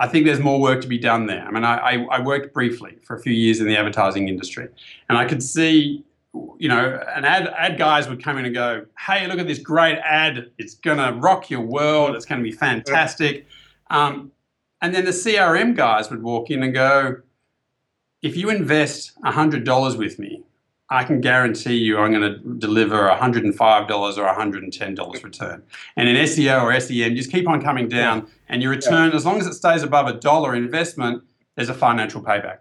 I 0.00 0.08
think 0.08 0.24
there's 0.24 0.40
more 0.40 0.60
work 0.60 0.80
to 0.80 0.88
be 0.88 0.98
done 0.98 1.26
there. 1.26 1.44
I 1.46 1.50
mean, 1.50 1.62
I, 1.62 2.06
I, 2.10 2.20
worked 2.20 2.54
briefly 2.54 2.96
for 3.02 3.14
a 3.14 3.20
few 3.20 3.34
years 3.34 3.60
in 3.60 3.66
the 3.66 3.76
advertising 3.76 4.28
industry, 4.28 4.66
and 5.10 5.18
I 5.18 5.26
could 5.26 5.42
see, 5.42 6.02
you 6.58 6.68
know, 6.68 6.98
an 7.14 7.24
ad 7.24 7.52
ad 7.56 7.76
guys 7.76 8.08
would 8.08 8.24
come 8.24 8.38
in 8.38 8.46
and 8.46 8.54
go, 8.54 8.86
"Hey, 8.98 9.26
look 9.26 9.38
at 9.38 9.46
this 9.46 9.58
great 9.58 9.98
ad! 9.98 10.50
It's 10.56 10.74
gonna 10.74 11.12
rock 11.12 11.50
your 11.50 11.60
world. 11.60 12.16
It's 12.16 12.24
gonna 12.24 12.42
be 12.42 12.50
fantastic." 12.50 13.46
Um, 13.90 14.32
and 14.80 14.94
then 14.94 15.04
the 15.04 15.12
CRM 15.12 15.76
guys 15.76 16.10
would 16.10 16.22
walk 16.22 16.50
in 16.50 16.62
and 16.62 16.72
go, 16.72 17.16
if 18.22 18.36
you 18.36 18.50
invest 18.50 19.12
$100 19.24 19.96
with 19.96 20.18
me, 20.18 20.42
I 20.92 21.04
can 21.04 21.20
guarantee 21.20 21.76
you 21.76 21.98
I'm 21.98 22.12
going 22.12 22.22
to 22.22 22.38
deliver 22.58 23.08
$105 23.08 23.48
or 23.48 23.54
$110 23.54 25.24
return. 25.24 25.62
And 25.96 26.08
in 26.08 26.16
SEO 26.16 26.62
or 26.62 26.80
SEM, 26.80 27.14
just 27.14 27.30
keep 27.30 27.48
on 27.48 27.62
coming 27.62 27.88
down, 27.88 28.26
and 28.48 28.60
your 28.60 28.72
return, 28.72 29.12
as 29.12 29.24
long 29.24 29.38
as 29.38 29.46
it 29.46 29.54
stays 29.54 29.84
above 29.84 30.08
a 30.08 30.14
dollar 30.14 30.54
investment, 30.54 31.22
there's 31.54 31.68
a 31.68 31.74
financial 31.74 32.20
payback. 32.20 32.58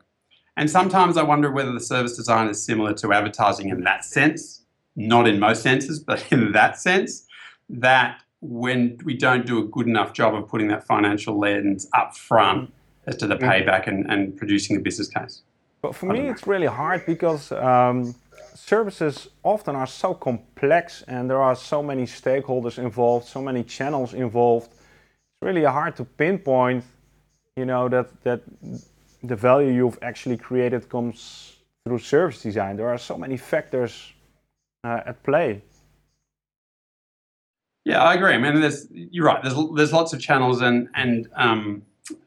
And 0.55 0.69
sometimes 0.69 1.17
I 1.17 1.23
wonder 1.23 1.49
whether 1.51 1.71
the 1.71 1.79
service 1.79 2.15
design 2.15 2.49
is 2.49 2.63
similar 2.63 2.93
to 2.95 3.13
advertising 3.13 3.69
in 3.69 3.83
that 3.85 4.05
sense, 4.05 4.61
not 4.95 5.27
in 5.27 5.39
most 5.39 5.63
senses, 5.63 5.99
but 5.99 6.31
in 6.31 6.51
that 6.51 6.77
sense, 6.77 7.25
that 7.69 8.21
when 8.41 8.99
we 9.03 9.15
don't 9.17 9.45
do 9.45 9.57
a 9.59 9.63
good 9.63 9.87
enough 9.87 10.13
job 10.13 10.35
of 10.35 10.47
putting 10.47 10.67
that 10.67 10.85
financial 10.85 11.39
lens 11.39 11.87
up 11.97 12.15
front 12.15 12.69
mm. 12.69 12.71
as 13.07 13.15
to 13.17 13.27
the 13.27 13.35
mm. 13.35 13.41
payback 13.41 13.87
and, 13.87 14.09
and 14.11 14.37
producing 14.37 14.75
the 14.75 14.81
business 14.81 15.07
case. 15.07 15.41
But 15.81 15.95
for 15.95 16.07
me, 16.07 16.27
it's 16.29 16.45
really 16.45 16.67
hard 16.67 17.05
because 17.05 17.51
um, 17.53 18.13
services 18.53 19.29
often 19.43 19.75
are 19.75 19.87
so 19.87 20.13
complex 20.13 21.03
and 21.07 21.29
there 21.29 21.41
are 21.41 21.55
so 21.55 21.81
many 21.81 22.03
stakeholders 22.03 22.77
involved, 22.77 23.25
so 23.27 23.41
many 23.41 23.63
channels 23.63 24.13
involved. 24.13 24.67
It's 24.67 25.41
really 25.41 25.63
hard 25.63 25.95
to 25.95 26.03
pinpoint, 26.03 26.83
you 27.55 27.65
know, 27.65 27.87
that 27.89 28.07
that 28.23 28.41
the 29.23 29.35
value 29.35 29.71
you've 29.71 29.99
actually 30.01 30.37
created 30.37 30.89
comes 30.89 31.57
through 31.85 31.99
service 31.99 32.41
design. 32.41 32.77
There 32.77 32.89
are 32.89 32.97
so 32.97 33.17
many 33.17 33.37
factors 33.37 34.13
uh, 34.83 35.01
at 35.05 35.23
play. 35.23 35.61
Yeah, 37.85 38.03
I 38.03 38.13
agree. 38.13 38.33
I 38.33 38.37
mean, 38.37 38.59
there's 38.61 38.87
you're 38.91 39.25
right. 39.25 39.41
There's 39.41 39.55
there's 39.75 39.93
lots 39.93 40.13
of 40.13 40.19
channels, 40.19 40.61
and 40.61 40.89
and 40.93 41.27
um, 41.35 41.83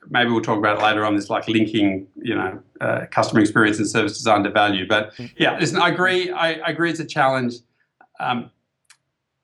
maybe 0.09 0.31
we'll 0.31 0.43
talk 0.43 0.59
about 0.59 0.79
it 0.79 0.83
later 0.83 1.05
on. 1.05 1.17
This 1.17 1.31
like 1.31 1.49
linking, 1.49 2.07
you 2.17 2.35
know, 2.35 2.63
uh, 2.81 3.07
customer 3.11 3.41
experience 3.41 3.79
and 3.79 3.89
service 3.89 4.17
design 4.17 4.45
to 4.45 4.51
value. 4.51 4.87
But 4.87 5.13
yeah, 5.37 5.59
listen, 5.59 5.81
I 5.81 5.89
agree. 5.89 6.31
I, 6.31 6.55
I 6.55 6.71
agree. 6.71 6.91
It's 6.91 7.01
a 7.01 7.05
challenge. 7.05 7.55
Um, 8.21 8.51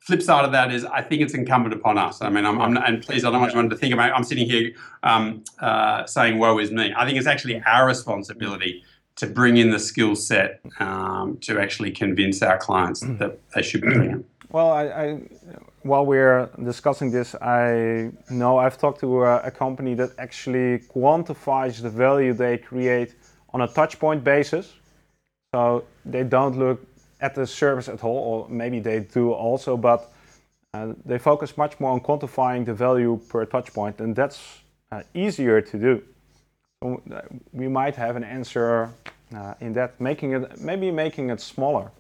flip 0.01 0.23
side 0.23 0.45
of 0.45 0.53
that 0.53 0.73
is, 0.73 0.85
I 0.85 1.03
think 1.03 1.21
it's 1.23 1.35
incumbent 1.35 1.75
upon 1.75 1.99
us. 1.99 2.23
I 2.23 2.31
mean, 2.31 2.47
I'm, 2.47 2.61
I'm 2.61 2.77
and 2.79 3.03
please, 3.03 3.25
I 3.25 3.31
don't 3.31 3.41
want 3.41 3.55
you 3.55 3.69
to 3.69 3.77
think 3.77 3.93
about. 3.93 4.13
I'm 4.13 4.25
sitting 4.25 4.49
here 4.49 4.73
um, 5.03 5.45
uh, 5.61 6.07
saying, 6.07 6.39
"Woe 6.39 6.59
is 6.59 6.71
me." 6.71 6.93
I 6.97 7.05
think 7.05 7.19
it's 7.19 7.27
actually 7.27 7.63
our 7.63 7.87
responsibility 7.87 8.85
to 9.17 9.27
bring 9.27 9.57
in 9.57 9.71
the 9.71 9.79
skill 9.79 10.15
set 10.15 10.61
um, 10.79 11.39
to 11.43 11.61
actually 11.61 11.91
convince 11.91 12.41
our 12.41 12.57
clients 12.57 13.01
that 13.01 13.39
they 13.55 13.63
should 13.63 13.83
be 13.83 13.93
doing 13.93 14.11
it. 14.11 14.25
Well, 14.51 14.71
I, 14.71 14.85
I, 14.85 15.21
while 15.83 16.07
we're 16.07 16.49
discussing 16.65 17.11
this, 17.11 17.35
I 17.35 18.11
know 18.31 18.57
I've 18.57 18.79
talked 18.79 19.01
to 19.01 19.25
a, 19.25 19.41
a, 19.41 19.51
company 19.51 19.95
that 19.95 20.13
actually 20.19 20.79
quantifies 20.79 21.83
the 21.83 21.91
value 21.91 22.33
they 22.33 22.57
create 22.57 23.15
on 23.53 23.61
a 23.61 23.69
touchpoint 23.69 24.25
basis. 24.25 24.73
So 25.55 25.85
they 26.07 26.25
don't 26.25 26.59
look 26.59 26.81
at 27.21 27.35
the 27.35 27.47
service 27.47 27.89
at 27.89 28.03
all, 28.03 28.19
or 28.19 28.49
maybe 28.49 28.81
they 28.81 29.01
do 29.01 29.33
also, 29.33 29.77
but 29.77 30.11
uh, 30.73 30.95
they 31.05 31.19
focus 31.19 31.59
much 31.59 31.79
more 31.79 31.91
on 31.91 32.01
quantifying 32.01 32.65
the 32.65 32.75
value 32.75 33.21
per 33.29 33.45
touchpoint, 33.45 33.75
point, 33.75 34.01
and 34.01 34.17
that's 34.17 34.61
uh, 34.93 35.03
easier 35.13 35.61
to 35.61 35.79
do. 35.79 36.03
So 36.83 37.03
uh, 37.13 37.21
we 37.53 37.69
might 37.69 37.97
have 37.97 38.17
an 38.17 38.25
answer 38.25 38.91
uh, 39.35 39.55
in 39.61 39.75
that, 39.75 40.01
making 40.01 40.33
it 40.33 40.59
maybe 40.61 40.91
making 40.91 41.31
it 41.31 41.41
smaller. 41.41 41.91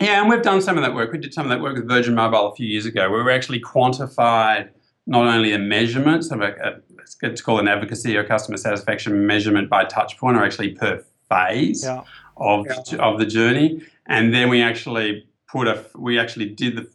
Yeah, 0.00 0.20
and 0.20 0.28
we've 0.28 0.42
done 0.42 0.60
some 0.60 0.76
of 0.76 0.82
that 0.82 0.94
work. 0.94 1.12
We 1.12 1.18
did 1.18 1.32
some 1.32 1.46
of 1.46 1.50
that 1.50 1.60
work 1.60 1.76
with 1.76 1.88
Virgin 1.88 2.14
Mobile 2.14 2.48
a 2.50 2.54
few 2.54 2.66
years 2.66 2.84
ago, 2.86 3.10
where 3.10 3.22
we 3.22 3.32
actually 3.32 3.60
quantified 3.60 4.70
not 5.06 5.26
only 5.26 5.52
a 5.52 5.58
measurement, 5.58 6.24
sort 6.24 6.42
of 6.42 6.48
a, 6.58 6.80
it's 7.22 7.40
called 7.40 7.60
an 7.60 7.68
advocacy 7.68 8.16
or 8.16 8.24
customer 8.24 8.56
satisfaction 8.56 9.26
measurement 9.26 9.68
by 9.70 9.84
touch 9.84 10.16
point, 10.18 10.36
or 10.36 10.44
actually 10.44 10.70
per 10.72 11.02
phase 11.28 11.84
Yeah. 11.84 12.02
of 12.36 12.66
Yeah. 12.66 12.96
of 12.98 13.18
the 13.18 13.26
journey, 13.26 13.82
and 14.06 14.34
then 14.34 14.48
we 14.48 14.62
actually 14.62 15.26
put 15.48 15.68
a 15.68 15.84
we 15.94 16.18
actually 16.18 16.48
did 16.48 16.76
the 16.76 16.86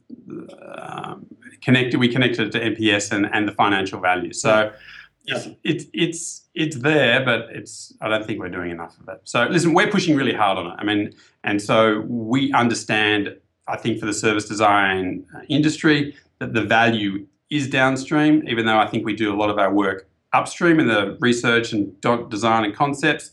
um, 0.78 1.26
connected 1.62 2.00
we 2.00 2.10
connected 2.10 2.48
it 2.48 2.52
to 2.52 2.60
NPS 2.60 3.12
and, 3.12 3.30
and 3.32 3.48
the 3.48 3.54
financial 3.54 4.00
value. 4.00 4.34
So 4.34 4.72
it's, 5.36 5.48
it's 5.64 5.86
it's 5.94 6.42
it's 6.56 6.78
there, 6.78 7.24
but 7.24 7.48
it's 7.52 7.94
I 8.02 8.10
don't 8.10 8.26
think 8.26 8.40
we're 8.40 8.50
doing 8.50 8.72
enough 8.72 8.98
of 9.00 9.10
it. 9.10 9.22
So 9.24 9.46
listen, 9.46 9.74
we're 9.74 9.90
pushing 9.90 10.16
really 10.16 10.34
hard 10.34 10.58
on 10.58 10.68
it. 10.68 10.76
I 10.78 10.84
mean, 10.84 11.14
and 11.44 11.62
so 11.62 12.02
we 12.08 12.52
understand. 12.54 13.36
I 13.68 13.78
think 13.78 14.00
for 14.00 14.08
the 14.08 14.14
service 14.14 14.48
design 14.48 15.26
uh, 15.36 15.42
industry 15.48 16.16
that 16.40 16.54
the 16.54 16.64
value 16.64 17.28
is 17.50 17.70
downstream, 17.70 18.44
even 18.48 18.66
though 18.66 18.80
I 18.80 18.88
think 18.88 19.06
we 19.06 19.16
do 19.16 19.34
a 19.34 19.38
lot 19.38 19.50
of 19.50 19.60
our 19.60 19.72
work 19.72 20.08
upstream 20.34 20.80
in 20.80 20.88
the 20.88 21.18
research 21.20 21.74
and 21.74 22.00
design 22.30 22.64
and 22.64 22.76
concepts. 22.76 23.32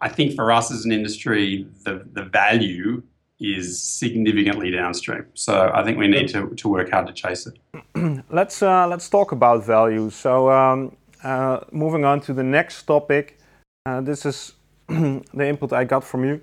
I 0.00 0.08
think 0.08 0.34
for 0.34 0.50
us 0.50 0.72
as 0.72 0.84
an 0.84 0.92
industry, 0.92 1.66
the, 1.84 2.04
the 2.12 2.24
value 2.24 3.02
is 3.38 3.80
significantly 3.80 4.70
downstream. 4.70 5.26
So 5.34 5.70
I 5.74 5.84
think 5.84 5.98
we 5.98 6.08
need 6.08 6.28
to, 6.28 6.48
to 6.48 6.68
work 6.68 6.90
hard 6.90 7.06
to 7.08 7.12
chase 7.12 7.46
it. 7.46 8.24
let's 8.30 8.62
uh, 8.62 8.86
let's 8.88 9.08
talk 9.08 9.32
about 9.32 9.64
value. 9.64 10.10
So 10.10 10.50
um, 10.50 10.96
uh, 11.24 11.60
moving 11.70 12.04
on 12.04 12.20
to 12.22 12.32
the 12.32 12.42
next 12.42 12.82
topic, 12.84 13.38
uh, 13.86 14.00
this 14.00 14.26
is 14.26 14.52
the 14.88 15.48
input 15.48 15.72
I 15.72 15.84
got 15.84 16.04
from 16.04 16.24
you, 16.24 16.40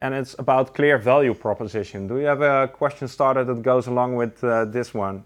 and 0.00 0.14
it's 0.14 0.34
about 0.38 0.74
clear 0.74 0.98
value 0.98 1.34
proposition. 1.34 2.06
Do 2.06 2.18
you 2.18 2.26
have 2.26 2.42
a 2.42 2.68
question 2.68 3.08
starter 3.08 3.44
that 3.44 3.62
goes 3.62 3.86
along 3.86 4.16
with 4.16 4.42
uh, 4.42 4.66
this 4.66 4.94
one? 4.94 5.24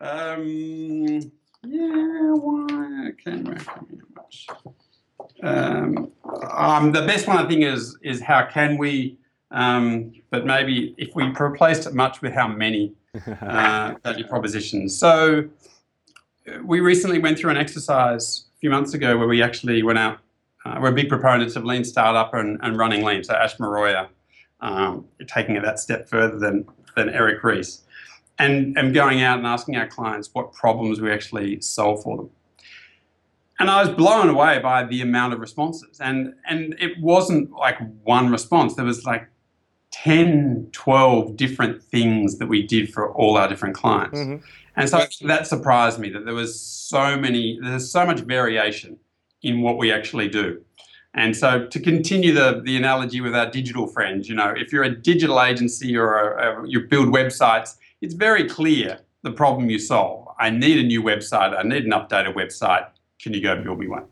Um, 0.00 1.20
yeah, 1.64 2.32
why? 2.32 3.10
Can 3.22 3.44
we 3.44 3.54
much? 4.14 4.46
Um, 5.42 6.12
um, 6.50 6.92
the 6.92 7.02
best 7.02 7.26
one 7.26 7.38
I 7.38 7.46
think 7.48 7.64
is 7.64 7.96
is 8.02 8.20
how 8.20 8.46
can 8.46 8.76
we, 8.76 9.18
um, 9.50 10.12
but 10.30 10.46
maybe 10.46 10.94
if 10.98 11.14
we 11.14 11.24
replaced 11.24 11.86
it 11.86 11.94
much 11.94 12.22
with 12.22 12.32
how 12.32 12.48
many 12.48 12.94
uh, 13.40 13.94
value 14.04 14.26
propositions. 14.26 14.96
So 14.96 15.48
we 16.64 16.80
recently 16.80 17.18
went 17.18 17.38
through 17.38 17.50
an 17.50 17.56
exercise 17.56 18.46
a 18.56 18.58
few 18.60 18.70
months 18.70 18.94
ago 18.94 19.16
where 19.16 19.28
we 19.28 19.42
actually 19.42 19.82
went 19.82 19.98
out. 19.98 20.18
Uh, 20.64 20.78
we're 20.80 20.92
big 20.92 21.08
proponents 21.08 21.56
of 21.56 21.64
lean 21.64 21.84
startup 21.84 22.34
and, 22.34 22.58
and 22.62 22.76
running 22.76 23.04
lean. 23.04 23.24
So 23.24 23.34
Ash 23.34 23.58
Maurya 23.58 24.08
um, 24.60 25.06
taking 25.26 25.56
it 25.56 25.62
that 25.62 25.78
step 25.78 26.08
further 26.08 26.38
than 26.38 26.66
than 26.96 27.10
Eric 27.10 27.42
Ries 27.44 27.82
and, 28.38 28.76
and 28.78 28.94
going 28.94 29.22
out 29.22 29.38
and 29.38 29.46
asking 29.46 29.76
our 29.76 29.86
clients 29.86 30.30
what 30.32 30.52
problems 30.52 31.00
we 31.00 31.10
actually 31.10 31.60
solve 31.60 32.02
for 32.02 32.16
them. 32.16 32.30
And 33.60 33.68
I 33.68 33.82
was 33.82 33.90
blown 33.90 34.28
away 34.28 34.60
by 34.60 34.84
the 34.84 35.00
amount 35.02 35.32
of 35.32 35.40
responses. 35.40 35.98
And, 36.00 36.34
and 36.48 36.76
it 36.78 37.00
wasn't 37.00 37.50
like 37.50 37.78
one 38.04 38.30
response, 38.30 38.74
there 38.74 38.84
was 38.84 39.04
like 39.04 39.28
10, 39.90 40.68
12 40.70 41.36
different 41.36 41.82
things 41.82 42.38
that 42.38 42.46
we 42.46 42.64
did 42.64 42.92
for 42.92 43.12
all 43.14 43.36
our 43.36 43.48
different 43.48 43.74
clients. 43.74 44.18
Mhm. 44.18 44.42
And 44.78 44.88
so 44.88 45.04
that 45.22 45.46
surprised 45.48 45.98
me 45.98 46.08
that 46.10 46.24
there 46.24 46.34
was 46.34 46.60
so 46.60 47.16
many, 47.16 47.58
there's 47.60 47.90
so 47.90 48.06
much 48.06 48.20
variation 48.20 48.96
in 49.42 49.60
what 49.60 49.76
we 49.76 49.92
actually 49.92 50.28
do. 50.28 50.60
And 51.14 51.36
so, 51.36 51.66
to 51.66 51.80
continue 51.80 52.32
the, 52.32 52.60
the 52.64 52.76
analogy 52.76 53.20
with 53.20 53.34
our 53.34 53.50
digital 53.50 53.88
friends, 53.88 54.28
you 54.28 54.36
know, 54.36 54.54
if 54.56 54.72
you're 54.72 54.84
a 54.84 54.94
digital 54.94 55.42
agency 55.42 55.96
or 55.96 56.14
a, 56.14 56.62
a, 56.62 56.68
you 56.68 56.80
build 56.80 57.08
websites, 57.08 57.76
it's 58.00 58.14
very 58.14 58.48
clear 58.48 59.00
the 59.22 59.32
problem 59.32 59.68
you 59.68 59.80
solve. 59.80 60.28
I 60.38 60.50
need 60.50 60.78
a 60.78 60.86
new 60.86 61.02
website. 61.02 61.58
I 61.58 61.62
need 61.62 61.84
an 61.84 61.90
updated 61.90 62.34
website. 62.34 62.86
Can 63.20 63.34
you 63.34 63.42
go 63.42 63.60
build 63.60 63.80
me 63.80 63.88
one? 63.88 64.04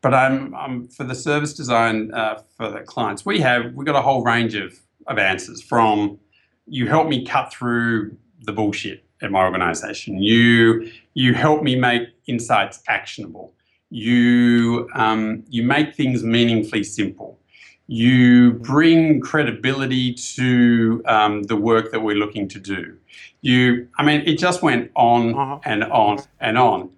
But 0.00 0.14
I'm, 0.14 0.52
I'm 0.54 0.88
for 0.88 1.04
the 1.04 1.14
service 1.14 1.52
design 1.52 2.12
uh, 2.12 2.42
for 2.56 2.70
the 2.70 2.80
clients 2.80 3.24
we 3.24 3.38
have. 3.40 3.74
We've 3.74 3.86
got 3.86 3.94
a 3.94 4.02
whole 4.02 4.24
range 4.24 4.56
of, 4.56 4.80
of 5.06 5.18
answers 5.18 5.62
from 5.62 6.18
you 6.66 6.88
help 6.88 7.08
me 7.08 7.24
cut 7.24 7.52
through 7.52 8.16
the 8.40 8.52
bullshit 8.52 9.07
at 9.22 9.30
my 9.30 9.42
organization. 9.44 10.22
You 10.22 10.90
you 11.14 11.34
help 11.34 11.62
me 11.62 11.76
make 11.76 12.02
insights 12.26 12.82
actionable. 12.88 13.52
You 13.90 14.88
um, 14.94 15.44
you 15.48 15.62
make 15.62 15.94
things 15.94 16.22
meaningfully 16.22 16.84
simple. 16.84 17.38
You 17.86 18.52
bring 18.52 19.20
credibility 19.20 20.12
to 20.12 21.02
um, 21.06 21.44
the 21.44 21.56
work 21.56 21.90
that 21.92 22.00
we're 22.00 22.16
looking 22.16 22.46
to 22.48 22.58
do. 22.60 22.98
You, 23.40 23.88
I 23.96 24.04
mean, 24.04 24.20
it 24.26 24.38
just 24.38 24.62
went 24.62 24.90
on 24.94 25.34
Uh-huh. 25.34 25.58
and 25.64 25.84
on 25.84 26.18
and 26.38 26.58
on. 26.58 26.90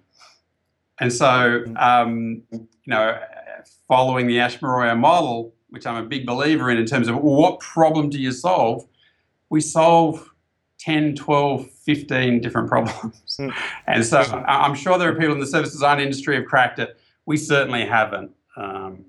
And 0.99 1.13
so, 1.13 1.63
um, 1.77 2.43
you 2.51 2.67
know, 2.87 3.17
following 3.87 4.27
the 4.27 4.39
Ash 4.41 4.61
Maurya 4.61 4.95
model, 4.95 5.53
which 5.69 5.85
I'm 5.87 5.95
a 5.95 6.07
big 6.07 6.25
believer 6.25 6.69
in, 6.69 6.77
in 6.77 6.85
terms 6.85 7.07
of 7.07 7.15
what 7.17 7.61
problem 7.61 8.09
do 8.09 8.19
you 8.19 8.33
solve? 8.33 8.85
We 9.49 9.61
solve 9.61 10.29
10, 10.79 11.15
12, 11.15 11.69
15 11.83 12.41
different 12.41 12.67
problems. 12.69 13.37
Mm. 13.39 13.53
And 13.87 14.05
so 14.05 14.19
I'm 14.47 14.75
sure 14.75 14.97
there 14.97 15.09
are 15.09 15.15
people 15.15 15.33
in 15.33 15.39
the 15.39 15.47
service 15.47 15.71
design 15.71 15.99
industry 15.99 16.35
have 16.35 16.45
cracked 16.45 16.79
it. 16.79 16.97
We 17.25 17.37
certainly 17.37 17.85
haven't. 17.85 18.31
Um, 18.55 19.05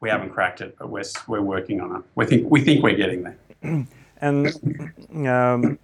we 0.00 0.08
haven't 0.08 0.30
cracked 0.30 0.60
it, 0.60 0.76
but 0.78 0.90
we're, 0.90 1.02
we're 1.26 1.42
working 1.42 1.80
on 1.80 1.96
it. 1.96 2.02
We 2.14 2.26
think, 2.26 2.50
we 2.50 2.60
think 2.60 2.82
we're 2.82 2.96
getting 2.96 3.22
there. 3.22 3.38
And 4.20 4.48
um, 5.28 5.78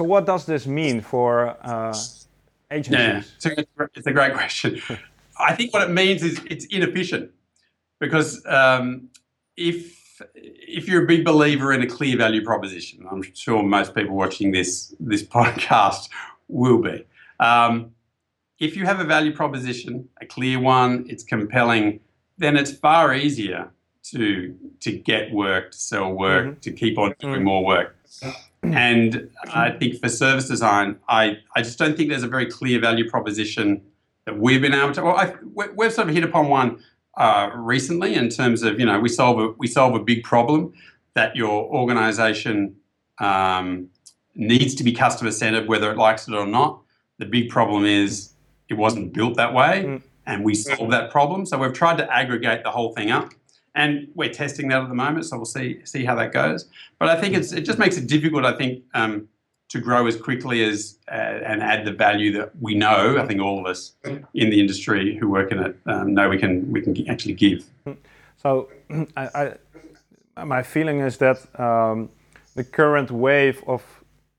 so, 0.00 0.04
what 0.06 0.24
does 0.24 0.46
this 0.46 0.66
mean 0.66 1.02
for 1.02 1.54
uh, 1.62 1.94
Yeah, 2.70 3.22
it's 3.36 3.44
a, 3.44 3.66
it's 3.94 4.06
a 4.06 4.12
great 4.12 4.32
question. 4.32 4.80
I 5.38 5.54
think 5.54 5.74
what 5.74 5.82
it 5.82 5.92
means 5.92 6.22
is 6.22 6.40
it's 6.48 6.64
inefficient 6.66 7.30
because 8.00 8.42
um, 8.46 9.10
if 9.56 10.01
if 10.34 10.88
you're 10.88 11.04
a 11.04 11.06
big 11.06 11.24
believer 11.24 11.72
in 11.72 11.82
a 11.82 11.86
clear 11.86 12.16
value 12.16 12.44
proposition, 12.44 13.06
I'm 13.10 13.22
sure 13.34 13.62
most 13.62 13.94
people 13.94 14.14
watching 14.16 14.52
this 14.52 14.94
this 15.00 15.22
podcast 15.38 16.08
will 16.48 16.78
be. 16.78 17.04
Um, 17.40 17.92
if 18.58 18.76
you 18.76 18.84
have 18.84 19.00
a 19.00 19.04
value 19.04 19.34
proposition, 19.34 20.08
a 20.20 20.26
clear 20.26 20.60
one, 20.60 21.04
it's 21.08 21.24
compelling, 21.24 22.00
then 22.38 22.56
it's 22.56 22.70
far 22.72 23.14
easier 23.14 23.70
to 24.04 24.54
to 24.80 24.92
get 24.92 25.32
work, 25.32 25.72
to 25.72 25.78
sell 25.78 26.12
work, 26.12 26.60
to 26.62 26.72
keep 26.72 26.98
on 26.98 27.14
doing 27.18 27.40
Mhm. 27.40 27.44
more 27.44 27.64
work. 27.64 27.96
And 28.62 29.28
I 29.52 29.70
think 29.70 30.00
for 30.00 30.08
service 30.08 30.46
design, 30.46 30.96
I, 31.08 31.38
I 31.56 31.62
just 31.62 31.78
don't 31.80 31.96
think 31.96 32.10
there's 32.10 32.22
a 32.22 32.28
very 32.28 32.46
clear 32.46 32.78
value 32.80 33.10
proposition 33.10 33.82
that 34.24 34.38
we've 34.38 34.60
been 34.60 34.74
able 34.74 34.92
to. 34.92 35.02
Well, 35.02 35.16
I, 35.16 35.34
we've 35.76 35.92
sort 35.92 36.08
of 36.08 36.14
hit 36.14 36.22
upon 36.22 36.48
one 36.48 36.78
uh, 37.16 37.50
recently 37.54 38.14
in 38.14 38.28
terms 38.28 38.62
of 38.62 38.80
you 38.80 38.86
know 38.86 38.98
we 38.98 39.08
solve 39.08 39.38
a 39.38 39.48
we 39.58 39.66
solve 39.66 39.94
a 39.94 40.00
big 40.00 40.22
problem 40.24 40.72
that 41.14 41.36
your 41.36 41.64
organisation 41.74 42.74
um, 43.18 43.88
needs 44.34 44.74
to 44.76 44.82
be 44.84 44.92
customer 44.92 45.30
centered, 45.30 45.68
whether 45.68 45.90
it 45.90 45.98
likes 45.98 46.26
it 46.26 46.34
or 46.34 46.46
not. 46.46 46.80
The 47.18 47.26
big 47.26 47.50
problem 47.50 47.84
is 47.84 48.32
it 48.70 48.74
wasn't 48.74 49.12
built 49.12 49.36
that 49.36 49.52
way, 49.52 49.84
Mm. 49.84 50.02
and 50.26 50.42
we 50.44 50.54
solve 50.54 50.90
that 50.90 51.10
problem. 51.10 51.44
So 51.44 51.58
we've 51.58 51.72
tried 51.74 51.98
to 51.98 52.10
aggregate 52.10 52.62
the 52.64 52.70
whole 52.70 52.94
thing 52.94 53.10
up, 53.10 53.34
and 53.74 54.08
we're 54.14 54.32
testing 54.32 54.68
that 54.68 54.82
at 54.82 54.88
the 54.88 54.94
moment. 54.94 55.26
So 55.26 55.36
we'll 55.36 55.44
see 55.44 55.80
see 55.84 56.04
how 56.04 56.14
that 56.14 56.32
goes. 56.32 56.66
But 56.98 57.10
I 57.10 57.20
think 57.20 57.34
it's 57.36 57.52
it 57.52 57.62
just 57.66 57.78
makes 57.78 57.96
it 57.98 58.06
difficult. 58.08 58.44
I 58.46 58.56
think 58.56 58.82
um, 58.94 59.28
to 59.72 59.80
grow 59.80 60.06
as 60.06 60.16
quickly 60.16 60.62
as 60.62 60.98
uh, 61.10 61.14
and 61.50 61.62
add 61.62 61.86
the 61.86 61.92
value 61.92 62.30
that 62.30 62.50
we 62.60 62.74
know. 62.74 63.18
I 63.18 63.26
think 63.26 63.40
all 63.40 63.58
of 63.58 63.64
us 63.64 63.94
in 64.34 64.50
the 64.50 64.60
industry 64.60 65.16
who 65.16 65.30
work 65.30 65.50
in 65.50 65.58
it 65.58 65.74
um, 65.86 66.12
know 66.12 66.28
we 66.28 66.38
can 66.38 66.70
we 66.70 66.82
can 66.82 67.08
actually 67.08 67.32
give. 67.32 67.64
So, 68.36 68.68
I, 69.16 69.54
I, 70.36 70.44
my 70.44 70.62
feeling 70.62 71.00
is 71.00 71.16
that 71.18 71.38
um, 71.58 72.10
the 72.54 72.64
current 72.64 73.10
wave 73.10 73.64
of 73.66 73.82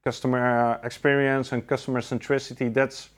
customer 0.03 0.79
experience 0.83 1.51
and 1.51 1.65
customer 1.65 2.01
centricity 2.01 2.71
that's 2.71 3.09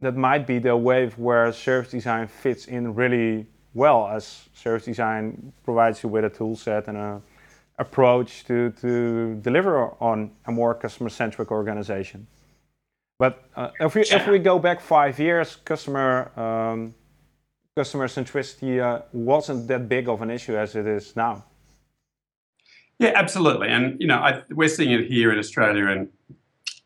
that 0.00 0.14
might 0.14 0.46
be 0.46 0.58
the 0.60 0.76
wave 0.76 1.18
where 1.18 1.52
service 1.52 1.90
design 1.90 2.28
fits 2.28 2.66
in 2.66 2.94
really 2.94 3.46
well 3.74 4.06
as 4.06 4.48
service 4.54 4.84
design 4.84 5.52
provides 5.64 6.02
you 6.02 6.08
with 6.10 6.24
a 6.24 6.30
tool 6.30 6.54
set 6.54 6.86
and 6.86 6.96
a 6.96 7.20
approach 7.78 8.44
to, 8.44 8.70
to 8.80 9.34
deliver 9.42 9.90
on 10.02 10.30
a 10.46 10.52
more 10.52 10.74
customer 10.74 11.10
centric 11.10 11.50
organization. 11.50 12.26
But 13.18 13.44
uh, 13.56 13.70
if 13.80 13.94
we 13.94 14.02
if 14.02 14.26
we 14.26 14.38
go 14.38 14.58
back 14.58 14.80
five 14.80 15.18
years, 15.18 15.56
customer 15.56 16.30
um, 16.38 16.94
customer 17.74 18.08
centricity 18.08 18.80
uh, 18.80 19.02
wasn't 19.12 19.68
that 19.68 19.88
big 19.88 20.08
of 20.08 20.20
an 20.20 20.30
issue 20.30 20.56
as 20.56 20.76
it 20.76 20.86
is 20.86 21.16
now. 21.16 21.44
Yeah, 22.98 23.12
absolutely. 23.14 23.68
And 23.68 23.98
you 24.00 24.06
know, 24.06 24.16
I, 24.16 24.42
we're 24.50 24.68
seeing 24.68 24.92
it 24.92 25.06
here 25.06 25.32
in 25.32 25.38
Australia 25.38 25.86
and 25.86 26.08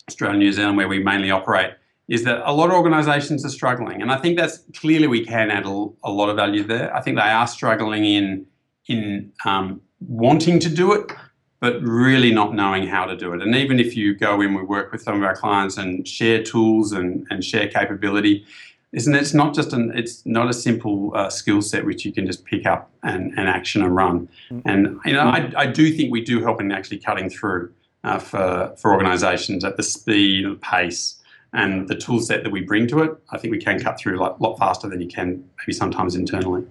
Australia 0.08 0.34
and 0.34 0.40
New 0.40 0.52
Zealand, 0.52 0.76
where 0.76 0.88
we 0.88 1.02
mainly 1.02 1.30
operate, 1.32 1.72
is 2.08 2.22
that 2.24 2.42
a 2.44 2.52
lot 2.52 2.70
of 2.70 2.76
organisations 2.76 3.44
are 3.44 3.50
struggling, 3.50 4.00
and 4.00 4.12
I 4.12 4.16
think 4.16 4.38
that's 4.38 4.58
clearly 4.76 5.08
we 5.08 5.24
can 5.24 5.50
add 5.50 5.66
a, 5.66 5.86
a 6.04 6.10
lot 6.10 6.28
of 6.28 6.36
value 6.36 6.62
there. 6.62 6.94
I 6.94 7.00
think 7.00 7.16
they 7.16 7.22
are 7.22 7.46
struggling 7.46 8.04
in 8.04 8.46
in 8.86 9.32
um, 9.44 9.80
wanting 10.00 10.58
to 10.60 10.68
do 10.68 10.92
it, 10.92 11.12
but 11.60 11.80
really 11.82 12.32
not 12.32 12.54
knowing 12.54 12.86
how 12.86 13.04
to 13.04 13.16
do 13.16 13.32
it. 13.32 13.42
And 13.42 13.54
even 13.54 13.78
if 13.78 13.96
you 13.96 14.14
go 14.14 14.40
in, 14.40 14.54
we 14.54 14.62
work 14.62 14.92
with 14.92 15.02
some 15.02 15.16
of 15.16 15.22
our 15.22 15.36
clients 15.36 15.76
and 15.76 16.06
share 16.06 16.42
tools 16.42 16.92
and, 16.92 17.26
and 17.30 17.44
share 17.44 17.68
capability. 17.68 18.46
Isn't? 18.92 19.14
It's 19.14 19.34
not 19.34 19.54
just 19.54 19.72
an. 19.72 19.92
It's 19.94 20.26
not 20.26 20.48
a 20.48 20.52
simple 20.52 21.12
uh, 21.14 21.30
skill 21.30 21.62
set 21.62 21.84
which 21.84 22.04
you 22.04 22.12
can 22.12 22.26
just 22.26 22.44
pick 22.44 22.66
up 22.66 22.90
and, 23.04 23.32
and 23.38 23.48
action 23.48 23.82
and 23.84 23.94
run. 23.94 24.28
And 24.64 24.98
you 25.04 25.12
know, 25.12 25.20
I, 25.20 25.52
I 25.56 25.66
do 25.66 25.92
think 25.92 26.10
we 26.10 26.24
do 26.24 26.42
help 26.42 26.60
in 26.60 26.72
actually 26.72 26.98
cutting 26.98 27.30
through 27.30 27.72
uh, 28.02 28.18
for 28.18 28.74
for 28.76 28.92
organisations 28.92 29.62
at 29.62 29.76
the 29.76 29.84
speed 29.84 30.44
and 30.44 30.60
pace 30.60 31.20
and 31.52 31.88
the 31.88 31.94
tool 31.94 32.20
set 32.20 32.42
that 32.42 32.50
we 32.50 32.62
bring 32.62 32.86
to 32.88 33.00
it. 33.02 33.12
I 33.30 33.38
think 33.38 33.52
we 33.52 33.58
can 33.58 33.80
cut 33.80 33.98
through 33.98 34.18
a 34.18 34.20
lot, 34.20 34.40
lot 34.40 34.58
faster 34.58 34.88
than 34.88 35.00
you 35.00 35.08
can 35.08 35.44
maybe 35.58 35.72
sometimes 35.72 36.14
internally. 36.14 36.64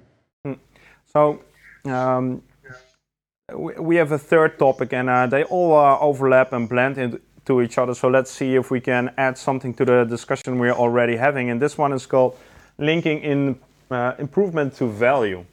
So 1.06 1.42
um, 1.86 2.42
we, 3.56 3.74
we 3.74 3.96
have 3.98 4.12
a 4.12 4.18
third 4.18 4.58
topic, 4.60 4.94
and 4.94 5.10
uh, 5.10 5.28
they 5.28 5.44
all 5.44 5.78
uh, 5.78 5.98
overlap 6.00 6.54
and 6.54 6.68
blend 6.70 6.98
into 6.98 7.62
each 7.62 7.78
other. 7.78 7.94
So 7.94 8.08
let's 8.10 8.32
see 8.32 8.56
if 8.56 8.72
we 8.72 8.80
can 8.82 9.12
add 9.18 9.38
something 9.38 9.74
to 9.76 9.86
the 9.86 10.04
discussion 10.06 10.60
we're 10.60 10.72
already 10.74 11.16
having. 11.18 11.50
And 11.50 11.62
this 11.62 11.78
one 11.78 11.94
is 11.94 12.06
called 12.06 12.38
linking 12.78 13.20
in 13.22 13.60
uh, 13.92 14.14
improvement 14.20 14.76
to 14.76 14.88
value. 14.88 15.46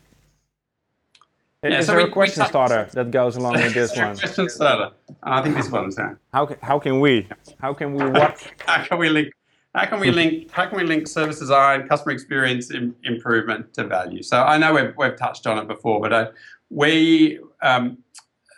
Yeah, 1.63 1.79
is 1.79 1.87
so 1.87 1.93
there 1.93 2.05
we- 2.05 2.11
a 2.11 2.13
question 2.13 2.41
touched- 2.41 2.51
starter 2.51 2.89
that 2.93 3.11
goes 3.11 3.37
along 3.37 3.55
with 3.55 3.75
this 3.75 3.97
one? 3.97 4.17
Question 4.17 4.49
starter. 4.49 4.91
And 5.23 5.35
I 5.35 5.43
think 5.43 5.57
this 5.57 5.71
one's 5.71 5.99
uh, 5.99 6.15
How, 6.33 6.47
ca- 6.47 6.57
how 6.63 6.79
can 6.79 7.01
we? 7.01 7.27
How 7.61 7.75
can 7.75 7.95
we 7.95 8.05
what? 8.09 8.47
how 8.67 8.85
can 8.85 8.99
we 8.99 9.09
link 9.09 9.33
how 9.75 9.85
can 9.87 10.01
we 10.01 10.11
link 10.11 10.51
how 10.53 10.67
can 10.67 10.79
we 10.79 10.85
link 10.85 11.07
service 11.09 11.39
design 11.39 11.87
customer 11.89 12.13
experience 12.13 12.71
Im- 12.71 12.95
improvement 13.05 13.75
to 13.75 13.85
value 13.85 14.23
so 14.23 14.43
i 14.43 14.57
know 14.57 14.73
we've, 14.73 14.95
we've 14.97 15.17
touched 15.19 15.47
on 15.47 15.59
it 15.59 15.69
before 15.69 16.01
but 16.01 16.13
uh, 16.15 16.31
we 16.71 17.39
um, 17.67 17.99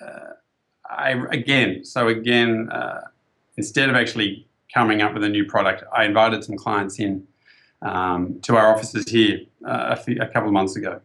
uh, 0.04 0.32
i 0.90 1.10
again 1.30 1.84
so 1.84 2.08
again 2.08 2.68
uh, 2.70 3.00
instead 3.56 3.88
of 3.88 3.96
actually 3.96 4.46
coming 4.72 5.02
up 5.02 5.14
with 5.14 5.24
a 5.24 5.28
new 5.28 5.44
product 5.44 5.84
i 5.96 6.04
invited 6.04 6.44
some 6.44 6.56
clients 6.56 6.98
in 6.98 7.26
um, 7.82 8.40
to 8.42 8.56
our 8.56 8.74
offices 8.74 9.08
here 9.08 9.38
uh, 9.66 9.88
a, 9.90 9.96
few, 9.96 10.16
a 10.20 10.26
couple 10.26 10.48
of 10.48 10.52
months 10.52 10.76
ago 10.76 11.00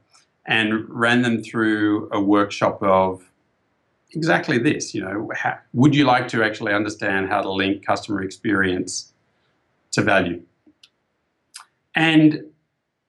and 0.45 0.87
ran 0.89 1.21
them 1.21 1.41
through 1.41 2.09
a 2.11 2.19
workshop 2.19 2.81
of 2.81 3.23
exactly 4.11 4.57
this 4.57 4.93
you 4.93 5.01
know 5.01 5.29
how, 5.35 5.57
would 5.73 5.95
you 5.95 6.05
like 6.05 6.27
to 6.27 6.43
actually 6.43 6.73
understand 6.73 7.29
how 7.29 7.41
to 7.41 7.51
link 7.51 7.85
customer 7.85 8.21
experience 8.21 9.13
to 9.93 10.01
value. 10.01 10.41
And 11.95 12.45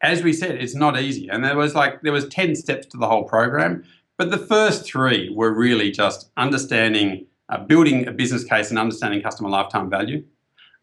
as 0.01 0.23
we 0.23 0.33
said, 0.33 0.57
it's 0.57 0.75
not 0.75 1.01
easy. 1.01 1.29
And 1.29 1.45
there 1.45 1.57
was 1.57 1.75
like 1.75 2.03
there 2.03 2.13
was 2.13 2.29
10 2.29 2.55
steps 2.55 2.87
to 2.89 2.97
the 2.97 3.09
whole 3.09 3.25
program, 3.25 3.85
but 4.17 4.31
the 4.31 4.39
first 4.39 4.85
three 4.87 5.31
were 5.35 5.53
really 5.53 5.91
just 5.91 6.31
understanding, 6.37 7.27
uh, 7.49 7.59
building 7.59 8.07
a 8.07 8.13
business 8.13 8.45
case 8.45 8.71
and 8.71 8.79
understanding 8.79 9.21
customer 9.23 9.49
lifetime 9.49 9.91
value. 9.91 10.25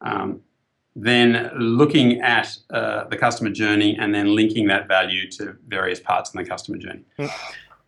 Um, 0.01 0.41
then 0.95 1.49
looking 1.55 2.19
at 2.21 2.57
uh, 2.71 3.05
the 3.05 3.15
customer 3.15 3.49
journey 3.49 3.97
and 3.97 4.13
then 4.13 4.35
linking 4.35 4.67
that 4.67 4.89
value 4.89 5.29
to 5.31 5.55
various 5.67 6.01
parts 6.01 6.33
in 6.33 6.43
the 6.43 6.49
customer 6.49 6.77
journey. 6.77 7.03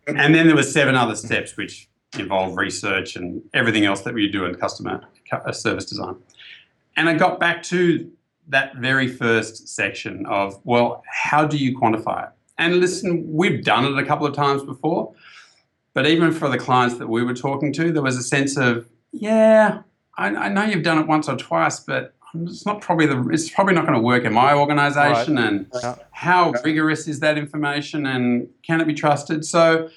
And 0.06 0.34
then 0.34 0.46
there 0.46 0.56
were 0.56 0.62
seven 0.62 0.94
other 0.94 1.14
steps 1.14 1.56
which 1.56 1.88
involve 2.18 2.56
research 2.56 3.16
and 3.16 3.42
everything 3.52 3.84
else 3.84 4.02
that 4.02 4.14
we 4.14 4.28
do 4.28 4.46
in 4.46 4.54
customer 4.54 5.02
cu- 5.30 5.36
uh, 5.36 5.52
service 5.52 5.84
design. 5.84 6.16
And 6.96 7.08
I 7.08 7.14
got 7.14 7.38
back 7.38 7.62
to 7.64 8.10
that 8.48 8.76
very 8.76 9.08
first 9.08 9.68
section 9.68 10.24
of, 10.26 10.58
well, 10.64 11.02
how 11.10 11.46
do 11.46 11.56
you 11.58 11.76
quantify 11.76 12.28
it? 12.28 12.30
And 12.56 12.76
listen, 12.76 13.24
we've 13.26 13.64
done 13.64 13.84
it 13.84 13.98
a 13.98 14.06
couple 14.06 14.26
of 14.26 14.34
times 14.34 14.62
before, 14.62 15.12
but 15.94 16.06
even 16.06 16.32
for 16.32 16.48
the 16.48 16.58
clients 16.58 16.98
that 16.98 17.08
we 17.08 17.22
were 17.22 17.34
talking 17.34 17.72
to, 17.74 17.92
there 17.92 18.02
was 18.02 18.16
a 18.16 18.22
sense 18.22 18.56
of, 18.56 18.86
yeah, 19.12 19.82
I, 20.18 20.26
I 20.28 20.48
know 20.48 20.64
you've 20.64 20.82
done 20.82 20.98
it 20.98 21.06
once 21.06 21.28
or 21.28 21.36
twice, 21.36 21.80
but 21.80 22.14
it's 22.42 22.66
not 22.66 22.80
probably 22.80 23.06
the 23.06 23.28
it's 23.28 23.48
probably 23.48 23.74
not 23.74 23.86
going 23.86 23.94
to 23.94 24.00
work 24.00 24.24
in 24.24 24.32
my 24.32 24.54
organization 24.54 25.36
right. 25.36 25.46
and 25.46 25.66
yeah. 25.72 25.94
how 26.10 26.52
rigorous 26.64 27.06
is 27.06 27.20
that 27.20 27.38
information 27.38 28.06
and 28.06 28.48
can 28.62 28.80
it 28.80 28.86
be 28.86 28.94
trusted 28.94 29.44
so 29.44 29.88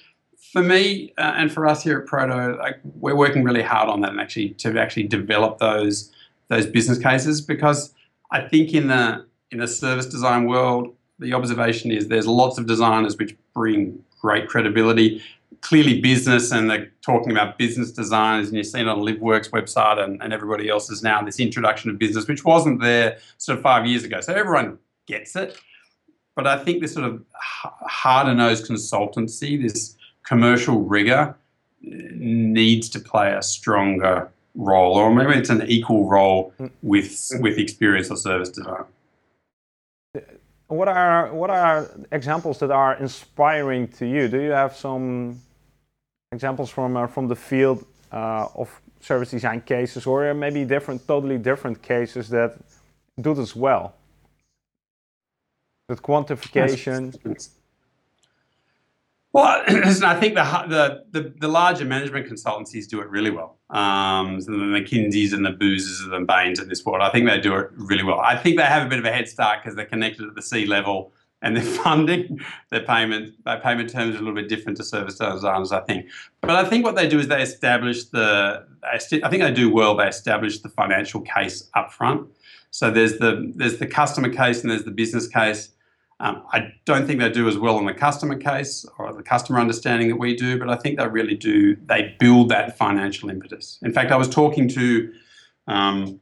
for 0.53 0.61
me 0.61 1.13
uh, 1.17 1.33
and 1.35 1.51
for 1.51 1.65
us 1.65 1.83
here 1.83 1.99
at 1.99 2.05
proto 2.05 2.55
like 2.59 2.79
we're 2.83 3.15
working 3.15 3.43
really 3.43 3.63
hard 3.63 3.89
on 3.89 4.01
that 4.01 4.11
and 4.11 4.19
actually 4.19 4.49
to 4.49 4.79
actually 4.79 5.03
develop 5.03 5.57
those 5.57 6.11
those 6.49 6.65
business 6.65 6.99
cases 6.99 7.41
because 7.41 7.93
i 8.31 8.39
think 8.39 8.73
in 8.73 8.87
the 8.87 9.25
in 9.51 9.57
the 9.59 9.67
service 9.67 10.05
design 10.05 10.45
world 10.45 10.93
the 11.19 11.33
observation 11.33 11.91
is 11.91 12.07
there's 12.07 12.27
lots 12.27 12.59
of 12.59 12.67
designers 12.67 13.17
which 13.17 13.35
bring 13.53 13.99
great 14.21 14.47
credibility 14.47 15.21
clearly 15.61 15.99
business 16.01 16.51
and 16.51 16.69
they're 16.69 16.91
talking 17.01 17.31
about 17.31 17.57
business 17.57 17.91
designers 17.91 18.47
and 18.47 18.57
you've 18.57 18.67
seen 18.67 18.81
it 18.81 18.87
on 18.87 18.99
Livework's 18.99 19.49
website 19.49 20.03
and, 20.03 20.21
and 20.21 20.33
everybody 20.33 20.69
else 20.69 20.89
is 20.89 21.01
now 21.01 21.21
this 21.21 21.39
introduction 21.39 21.89
of 21.89 21.97
business, 21.97 22.27
which 22.27 22.45
wasn't 22.45 22.81
there 22.81 23.17
sort 23.37 23.57
of 23.57 23.63
five 23.63 23.85
years 23.85 24.03
ago. 24.03 24.21
So 24.21 24.33
everyone 24.33 24.77
gets 25.07 25.35
it. 25.35 25.59
But 26.35 26.45
I 26.45 26.63
think 26.63 26.81
this 26.81 26.93
sort 26.93 27.05
of 27.05 27.23
harder 27.33 28.35
nosed 28.35 28.69
consultancy, 28.69 29.59
this 29.59 29.95
commercial 30.23 30.81
rigor, 30.81 31.35
needs 31.81 32.89
to 32.89 32.99
play 32.99 33.33
a 33.33 33.41
stronger 33.41 34.29
role, 34.55 34.95
or 34.95 35.13
maybe 35.13 35.33
it's 35.33 35.49
an 35.49 35.63
equal 35.67 36.07
role 36.07 36.53
hmm. 36.57 36.67
with 36.81 37.31
with 37.39 37.57
experience 37.57 38.09
or 38.11 38.17
service 38.17 38.49
design. 38.49 38.83
What 40.67 40.87
are 40.89 41.33
what 41.33 41.49
are 41.49 41.89
examples 42.11 42.59
that 42.59 42.71
are 42.71 42.95
inspiring 42.95 43.87
to 43.99 44.05
you? 44.05 44.27
Do 44.27 44.41
you 44.41 44.51
have 44.51 44.75
some 44.75 45.41
examples 46.31 46.69
from 46.69 46.97
uh, 46.97 47.07
from 47.07 47.27
the 47.27 47.35
field 47.35 47.85
uh, 48.11 48.47
of 48.53 48.69
service 48.99 49.31
design 49.31 49.61
cases, 49.61 50.05
or 50.05 50.33
maybe 50.33 50.65
different, 50.65 51.07
totally 51.07 51.37
different 51.37 51.81
cases 51.81 52.27
that 52.29 52.57
do 53.21 53.33
this 53.33 53.55
well? 53.55 53.93
That 55.87 56.01
quantification. 56.01 57.13
Well, 59.33 59.63
I 59.67 60.19
think 60.19 60.35
the, 60.35 61.03
the, 61.11 61.33
the 61.39 61.47
larger 61.47 61.85
management 61.85 62.27
consultancies 62.27 62.87
do 62.87 63.01
it 63.01 63.09
really 63.09 63.29
well. 63.29 63.59
Um, 63.69 64.39
so 64.41 64.51
the 64.51 64.57
McKinseys 64.57 65.33
and 65.33 65.45
the 65.45 65.51
Boozers 65.51 66.03
and 66.03 66.13
the 66.13 66.25
Bains 66.25 66.59
of 66.59 66.69
this 66.69 66.85
world, 66.85 67.01
I 67.01 67.09
think 67.09 67.27
they 67.27 67.39
do 67.39 67.55
it 67.55 67.69
really 67.75 68.03
well. 68.03 68.19
I 68.19 68.37
think 68.37 68.57
they 68.57 68.63
have 68.63 68.85
a 68.85 68.89
bit 68.89 68.99
of 68.99 69.05
a 69.05 69.11
head 69.11 69.27
start 69.27 69.59
because 69.61 69.75
they're 69.75 69.85
connected 69.85 70.27
at 70.27 70.35
the 70.35 70.41
C 70.41 70.65
level 70.65 71.11
and 71.41 71.55
their 71.55 71.63
funding, 71.83 72.39
their 72.69 72.83
payment, 72.83 73.35
their 73.43 73.59
payment 73.59 73.89
terms 73.89 74.15
are 74.15 74.19
a 74.19 74.21
little 74.21 74.35
bit 74.35 74.49
different 74.49 74.77
to 74.77 74.83
service 74.83 75.17
designers, 75.17 75.71
I 75.71 75.81
think. 75.81 76.07
But 76.41 76.51
I 76.51 76.63
think 76.63 76.85
what 76.85 76.95
they 76.95 77.07
do 77.07 77.19
is 77.19 77.27
they 77.27 77.41
establish 77.41 78.05
the, 78.05 78.65
I 78.83 78.97
think 78.97 79.21
they 79.43 79.53
do 79.53 79.71
well. 79.71 79.95
They 79.95 80.07
establish 80.07 80.61
the 80.61 80.69
financial 80.69 81.21
case 81.21 81.69
up 81.75 81.91
front. 81.91 82.27
So 82.71 82.91
there's 82.91 83.17
the 83.17 83.51
there's 83.55 83.79
the 83.79 83.87
customer 83.87 84.29
case 84.29 84.61
and 84.61 84.69
there's 84.69 84.83
the 84.83 84.91
business 84.91 85.27
case. 85.27 85.69
Um, 86.19 86.43
I 86.51 86.73
don't 86.85 87.05
think 87.05 87.19
they 87.19 87.29
do 87.29 87.47
as 87.47 87.57
well 87.57 87.77
in 87.77 87.85
the 87.85 87.93
customer 87.93 88.35
case 88.35 88.85
or 88.97 89.13
the 89.13 89.21
customer 89.21 89.59
understanding 89.59 90.09
that 90.09 90.15
we 90.15 90.35
do, 90.35 90.57
but 90.57 90.67
I 90.67 90.75
think 90.75 90.97
they 90.97 91.07
really 91.07 91.35
do. 91.35 91.75
They 91.75 92.15
build 92.19 92.49
that 92.49 92.75
financial 92.75 93.29
impetus. 93.29 93.77
In 93.83 93.93
fact, 93.93 94.11
I 94.11 94.15
was 94.15 94.27
talking 94.27 94.67
to 94.69 95.13
um, 95.67 96.19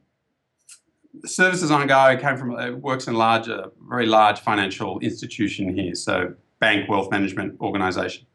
service 1.24 1.60
design 1.60 1.86
guy 1.86 2.14
who 2.14 2.20
came 2.20 2.36
from 2.36 2.80
works 2.82 3.06
in 3.06 3.14
a 3.14 3.16
large, 3.16 3.48
very 3.88 4.06
large 4.06 4.40
financial 4.40 4.98
institution 5.00 5.74
here, 5.74 5.94
so 5.94 6.34
bank, 6.60 6.90
wealth 6.90 7.10
management 7.10 7.60
organization, 7.60 8.26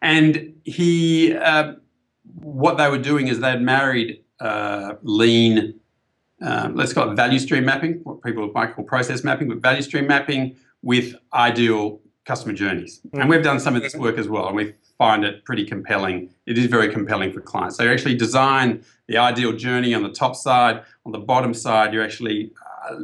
and 0.00 0.54
he. 0.64 1.34
Uh, 1.34 1.74
what 2.34 2.78
they 2.78 2.88
were 2.88 2.98
doing 2.98 3.28
is 3.28 3.40
they'd 3.40 3.60
married 3.60 4.22
uh, 4.40 4.94
lean 5.02 5.78
um, 6.42 6.76
let's 6.76 6.92
call 6.92 7.10
it 7.10 7.14
value 7.14 7.38
stream 7.38 7.64
mapping, 7.64 8.00
what 8.02 8.22
people 8.22 8.50
might 8.52 8.74
call 8.74 8.84
process 8.84 9.22
mapping, 9.24 9.48
but 9.48 9.58
value 9.58 9.82
stream 9.82 10.06
mapping 10.06 10.56
with 10.82 11.14
ideal 11.32 12.00
customer 12.24 12.52
journeys. 12.52 13.00
Mm-hmm. 13.06 13.20
And 13.20 13.30
we've 13.30 13.42
done 13.42 13.60
some 13.60 13.76
of 13.76 13.82
this 13.82 13.94
work 13.94 14.18
as 14.18 14.28
well, 14.28 14.46
and 14.46 14.56
we 14.56 14.74
find 14.98 15.24
it 15.24 15.44
pretty 15.44 15.64
compelling. 15.64 16.30
It 16.46 16.58
is 16.58 16.66
very 16.66 16.92
compelling 16.92 17.32
for 17.32 17.40
clients. 17.40 17.76
So 17.76 17.84
you 17.84 17.90
actually 17.90 18.16
design 18.16 18.84
the 19.08 19.18
ideal 19.18 19.52
journey 19.52 19.94
on 19.94 20.02
the 20.02 20.10
top 20.10 20.36
side. 20.36 20.82
On 21.04 21.12
the 21.12 21.18
bottom 21.18 21.54
side, 21.54 21.92
you're 21.92 22.04
actually 22.04 22.52
uh, 22.88 23.00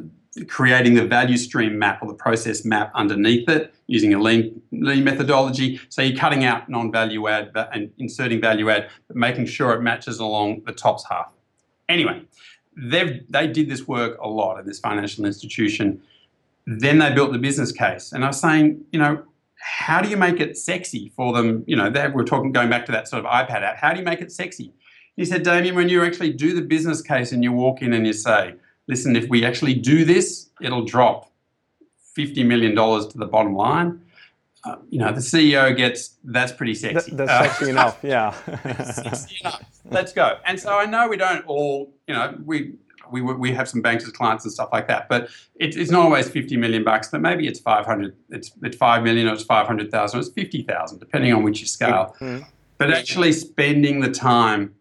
creating 0.47 0.95
the 0.95 1.05
value 1.05 1.37
stream 1.37 1.79
map 1.79 2.01
or 2.03 2.09
the 2.09 2.15
process 2.15 2.65
map 2.65 2.93
underneath 2.95 3.49
it 3.49 3.75
using 3.87 4.15
a 4.15 4.21
lean, 4.21 4.61
lean 4.71 5.03
methodology. 5.03 5.81
So 5.89 6.03
you're 6.03 6.17
cutting 6.17 6.45
out 6.45 6.69
non-value 6.69 7.27
add 7.29 7.51
and 7.73 7.91
inserting 7.99 8.41
value 8.41 8.71
add, 8.71 8.91
but 9.09 9.17
making 9.17 9.47
sure 9.47 9.73
it 9.73 9.81
matches 9.81 10.21
along 10.21 10.63
the 10.67 10.73
top 10.73 11.01
half. 11.11 11.33
Anyway, 11.89 12.23
they 12.79 13.23
they 13.29 13.47
did 13.47 13.69
this 13.69 13.87
work 13.89 14.19
a 14.21 14.29
lot 14.29 14.59
at 14.59 14.65
this 14.65 14.79
financial 14.79 15.25
institution. 15.25 16.01
Then 16.67 16.99
they 16.99 17.13
built 17.13 17.33
the 17.33 17.39
business 17.39 17.73
case, 17.73 18.13
and 18.13 18.25
I 18.25 18.29
was 18.29 18.41
saying, 18.41 18.85
you 18.93 18.99
know, 18.99 19.23
how 19.59 20.01
do 20.01 20.09
you 20.09 20.17
make 20.17 20.41
it 20.41 20.57
sexy 20.57 21.13
for 21.17 21.33
them? 21.33 21.65
You 21.67 21.77
know, 21.77 21.91
they 21.91 22.09
were 22.09 22.25
talking 22.25 22.53
going 22.53 22.71
back 22.71 22.87
to 22.87 22.93
that 22.93 23.09
sort 23.09 23.25
of 23.25 23.31
iPad 23.31 23.63
app. 23.63 23.77
How 23.77 23.93
do 23.93 23.99
you 23.99 24.05
make 24.05 24.21
it 24.21 24.31
sexy? 24.31 24.73
He 25.17 25.25
said, 25.25 25.43
Damien, 25.43 25.75
when 25.75 25.89
you 25.89 26.05
actually 26.05 26.33
do 26.33 26.55
the 26.55 26.63
business 26.63 27.03
case 27.03 27.33
and 27.33 27.43
you 27.43 27.53
walk 27.53 27.83
in 27.83 27.93
and 27.93 28.07
you 28.07 28.13
say, 28.13 28.55
listen, 28.87 29.17
if 29.17 29.29
we 29.29 29.45
actually 29.45 29.75
do 29.75 30.05
this, 30.05 30.51
it'll 30.61 30.85
drop 30.85 31.33
$50 32.17 32.47
million 32.47 32.75
to 32.77 33.19
the 33.19 33.27
bottom 33.27 33.57
line. 33.57 34.01
Uh, 34.65 34.77
you 34.91 34.99
know, 34.99 35.13
the 35.13 35.21
CEO 35.21 35.77
gets 35.77 36.17
that's 36.25 36.53
pretty 36.53 36.75
sexy. 36.75 37.13
that's 37.15 37.31
uh, 37.31 37.43
sexy 37.45 37.71
enough, 37.71 37.99
yeah. 38.03 38.31
sexy 38.83 39.39
enough. 39.41 39.63
Let's 39.85 40.13
go. 40.13 40.39
And 40.45 40.59
so 40.59 40.77
I 40.77 40.85
know 40.87 41.09
we 41.09 41.17
don't 41.17 41.47
all, 41.47 41.95
you 42.07 42.15
know, 42.15 42.37
we 42.45 42.75
we 43.11 43.21
we 43.23 43.53
have 43.53 43.69
some 43.69 43.81
banks 43.83 44.05
as 44.05 44.11
clients 44.11 44.45
and 44.45 44.53
stuff 44.53 44.71
like 44.73 44.89
that, 44.89 45.09
but 45.09 45.31
it, 45.57 45.77
it's 45.77 45.91
not 45.91 46.03
always 46.03 46.29
fifty 46.29 46.57
million 46.57 46.85
bucks. 46.85 47.09
But 47.09 47.21
maybe 47.21 47.47
it's 47.47 47.61
five 47.61 47.87
hundred. 47.87 48.17
It's 48.31 48.53
it's 48.63 48.77
five 48.77 49.03
million 49.03 49.29
or 49.29 49.35
it's 49.35 49.45
five 49.45 49.67
hundred 49.67 49.91
thousand. 49.91 50.21
It's 50.21 50.31
fifty 50.31 50.63
thousand, 50.63 50.99
depending 50.99 51.33
on 51.33 51.43
which 51.43 51.61
you 51.61 51.67
scale. 51.67 52.17
Mm-hmm. 52.21 52.45
But 52.79 52.93
actually 52.93 53.33
spending 53.33 54.01
the 54.01 54.11
time 54.11 54.75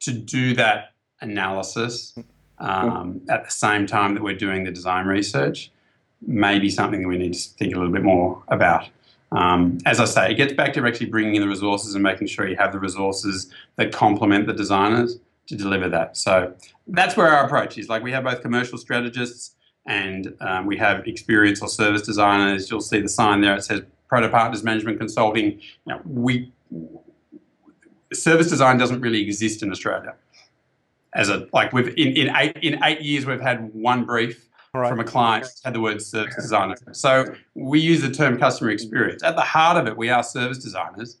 to 0.00 0.12
do 0.12 0.54
that 0.54 0.94
analysis 1.20 2.16
um, 2.58 3.20
at 3.28 3.44
the 3.44 3.50
same 3.50 3.86
time 3.86 4.14
that 4.14 4.22
we're 4.22 4.36
doing 4.36 4.64
the 4.64 4.70
design 4.70 5.06
research 5.06 5.70
may 6.26 6.58
be 6.58 6.70
something 6.70 7.02
that 7.02 7.08
we 7.08 7.18
need 7.18 7.34
to 7.34 7.50
think 7.50 7.74
a 7.74 7.78
little 7.78 7.92
bit 7.92 8.02
more 8.02 8.42
about. 8.48 8.88
Um, 9.36 9.76
as 9.84 10.00
I 10.00 10.06
say, 10.06 10.30
it 10.30 10.36
gets 10.36 10.54
back 10.54 10.72
to 10.74 10.86
actually 10.86 11.10
bringing 11.10 11.34
in 11.34 11.42
the 11.42 11.48
resources 11.48 11.94
and 11.94 12.02
making 12.02 12.26
sure 12.26 12.48
you 12.48 12.56
have 12.56 12.72
the 12.72 12.78
resources 12.78 13.52
that 13.76 13.92
complement 13.92 14.46
the 14.46 14.54
designers 14.54 15.18
to 15.48 15.54
deliver 15.54 15.90
that. 15.90 16.16
So 16.16 16.54
that's 16.86 17.18
where 17.18 17.28
our 17.28 17.44
approach 17.44 17.76
is. 17.76 17.90
Like 17.90 18.02
we 18.02 18.12
have 18.12 18.24
both 18.24 18.40
commercial 18.40 18.78
strategists 18.78 19.54
and 19.86 20.34
um, 20.40 20.64
we 20.64 20.78
have 20.78 21.06
experience 21.06 21.60
or 21.60 21.68
service 21.68 22.00
designers. 22.00 22.70
You'll 22.70 22.80
see 22.80 23.00
the 23.00 23.10
sign 23.10 23.42
there. 23.42 23.54
It 23.54 23.62
says 23.62 23.82
Proto 24.08 24.30
Partners 24.30 24.62
Management 24.62 24.98
Consulting. 24.98 25.60
We 26.06 26.50
service 28.14 28.48
design 28.48 28.78
doesn't 28.78 29.02
really 29.02 29.20
exist 29.20 29.62
in 29.62 29.70
Australia. 29.70 30.14
As 31.14 31.28
a 31.28 31.46
like 31.52 31.74
we've 31.74 31.88
in, 31.88 32.16
in 32.16 32.36
eight 32.36 32.56
in 32.62 32.82
eight 32.82 33.02
years 33.02 33.26
we've 33.26 33.40
had 33.40 33.72
one 33.74 34.04
brief 34.04 34.48
right. 34.76 34.88
from 34.88 35.00
a 35.00 35.04
client 35.04 35.46
had 35.64 35.74
the 35.74 35.80
word 35.80 36.00
service 36.02 36.34
designer. 36.36 36.76
So 36.92 37.34
we 37.54 37.80
use 37.80 38.02
the 38.02 38.10
term 38.10 38.38
customer 38.38 38.70
experience. 38.70 39.22
At 39.22 39.36
the 39.36 39.42
heart 39.42 39.76
of 39.76 39.86
it, 39.86 39.96
we 39.96 40.08
are 40.08 40.22
service 40.22 40.58
designers, 40.58 41.18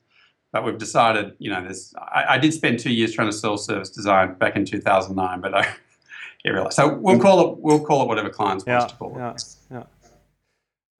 but 0.52 0.64
we've 0.64 0.78
decided, 0.78 1.34
you 1.38 1.50
know, 1.50 1.66
this. 1.66 1.94
I, 1.98 2.24
I 2.30 2.38
did 2.38 2.52
spend 2.52 2.78
two 2.78 2.92
years 2.92 3.12
trying 3.12 3.28
to 3.28 3.36
sell 3.36 3.56
service 3.56 3.90
design 3.90 4.34
back 4.34 4.56
in 4.56 4.64
2009, 4.64 5.40
but 5.40 5.54
I 5.54 5.62
yeah, 6.44 6.52
really. 6.52 6.70
So 6.70 6.94
we'll 6.94 7.20
call 7.20 7.52
it 7.52 7.58
we'll 7.58 7.84
call 7.84 8.02
it 8.02 8.08
whatever 8.08 8.30
clients 8.30 8.64
yeah, 8.66 8.78
want 8.78 8.90
to 8.90 8.96
call 8.96 9.16
it. 9.16 9.44
Yeah, 9.70 9.82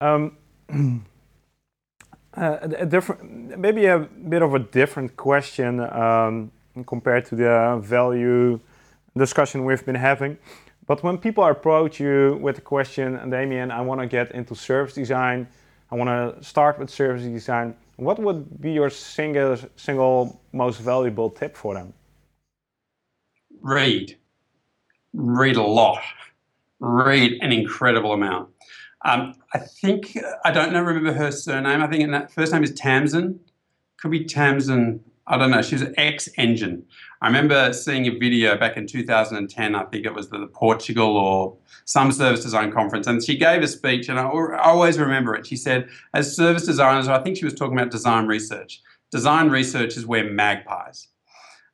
yeah. 0.00 0.14
Um, 0.14 0.36
uh, 2.36 2.58
a 2.62 2.86
different, 2.86 3.58
maybe 3.58 3.86
a 3.86 3.98
bit 3.98 4.42
of 4.42 4.54
a 4.54 4.58
different 4.58 5.16
question 5.16 5.80
um, 5.80 6.50
compared 6.86 7.24
to 7.26 7.36
the 7.36 7.80
value 7.82 8.60
discussion 9.16 9.64
we've 9.64 9.84
been 9.84 9.94
having. 9.94 10.38
But 10.86 11.02
when 11.02 11.18
people 11.18 11.44
approach 11.44 11.98
you 11.98 12.38
with 12.40 12.56
the 12.56 12.62
question, 12.62 13.30
Damien, 13.30 13.70
I 13.70 13.80
want 13.80 14.00
to 14.00 14.06
get 14.06 14.30
into 14.32 14.54
service 14.54 14.94
design, 14.94 15.48
I 15.90 15.96
want 15.96 16.10
to 16.10 16.44
start 16.44 16.78
with 16.78 16.90
service 16.90 17.22
design, 17.22 17.74
what 17.96 18.18
would 18.18 18.60
be 18.60 18.72
your 18.72 18.90
single, 18.90 19.56
single 19.76 20.40
most 20.52 20.80
valuable 20.80 21.30
tip 21.30 21.56
for 21.56 21.74
them? 21.74 21.92
Read. 23.60 24.16
Read 25.12 25.56
a 25.56 25.62
lot. 25.62 26.02
Read 26.78 27.38
an 27.40 27.52
incredible 27.52 28.12
amount. 28.12 28.50
Um, 29.04 29.34
I 29.54 29.58
think, 29.58 30.16
I 30.44 30.50
don't 30.50 30.72
know, 30.72 30.82
remember 30.82 31.12
her 31.12 31.30
surname. 31.30 31.82
I 31.82 31.86
think 31.86 32.10
that 32.10 32.30
first 32.30 32.52
name 32.52 32.64
is 32.64 32.72
Tamsin. 32.72 33.40
Could 33.98 34.10
be 34.10 34.24
Tamsin 34.24 35.02
I 35.28 35.36
don't 35.36 35.50
know. 35.50 35.62
She 35.62 35.74
was 35.74 35.84
ex 35.96 36.28
Engine. 36.36 36.84
I 37.20 37.26
remember 37.26 37.72
seeing 37.72 38.06
a 38.06 38.10
video 38.10 38.56
back 38.56 38.76
in 38.76 38.86
2010. 38.86 39.74
I 39.74 39.84
think 39.84 40.06
it 40.06 40.14
was 40.14 40.28
the 40.28 40.46
Portugal 40.48 41.16
or 41.16 41.56
some 41.84 42.12
service 42.12 42.42
design 42.42 42.70
conference, 42.70 43.06
and 43.06 43.22
she 43.24 43.36
gave 43.36 43.62
a 43.62 43.68
speech, 43.68 44.08
and 44.08 44.18
I 44.18 44.24
always 44.62 44.98
remember 44.98 45.34
it. 45.34 45.46
She 45.46 45.56
said, 45.56 45.88
"As 46.14 46.36
service 46.36 46.64
designers, 46.66 47.08
I 47.08 47.22
think 47.22 47.36
she 47.36 47.44
was 47.44 47.54
talking 47.54 47.76
about 47.76 47.90
design 47.90 48.26
research. 48.26 48.80
Design 49.10 49.48
research 49.50 49.96
is 49.96 50.06
where 50.06 50.24
magpies, 50.30 51.08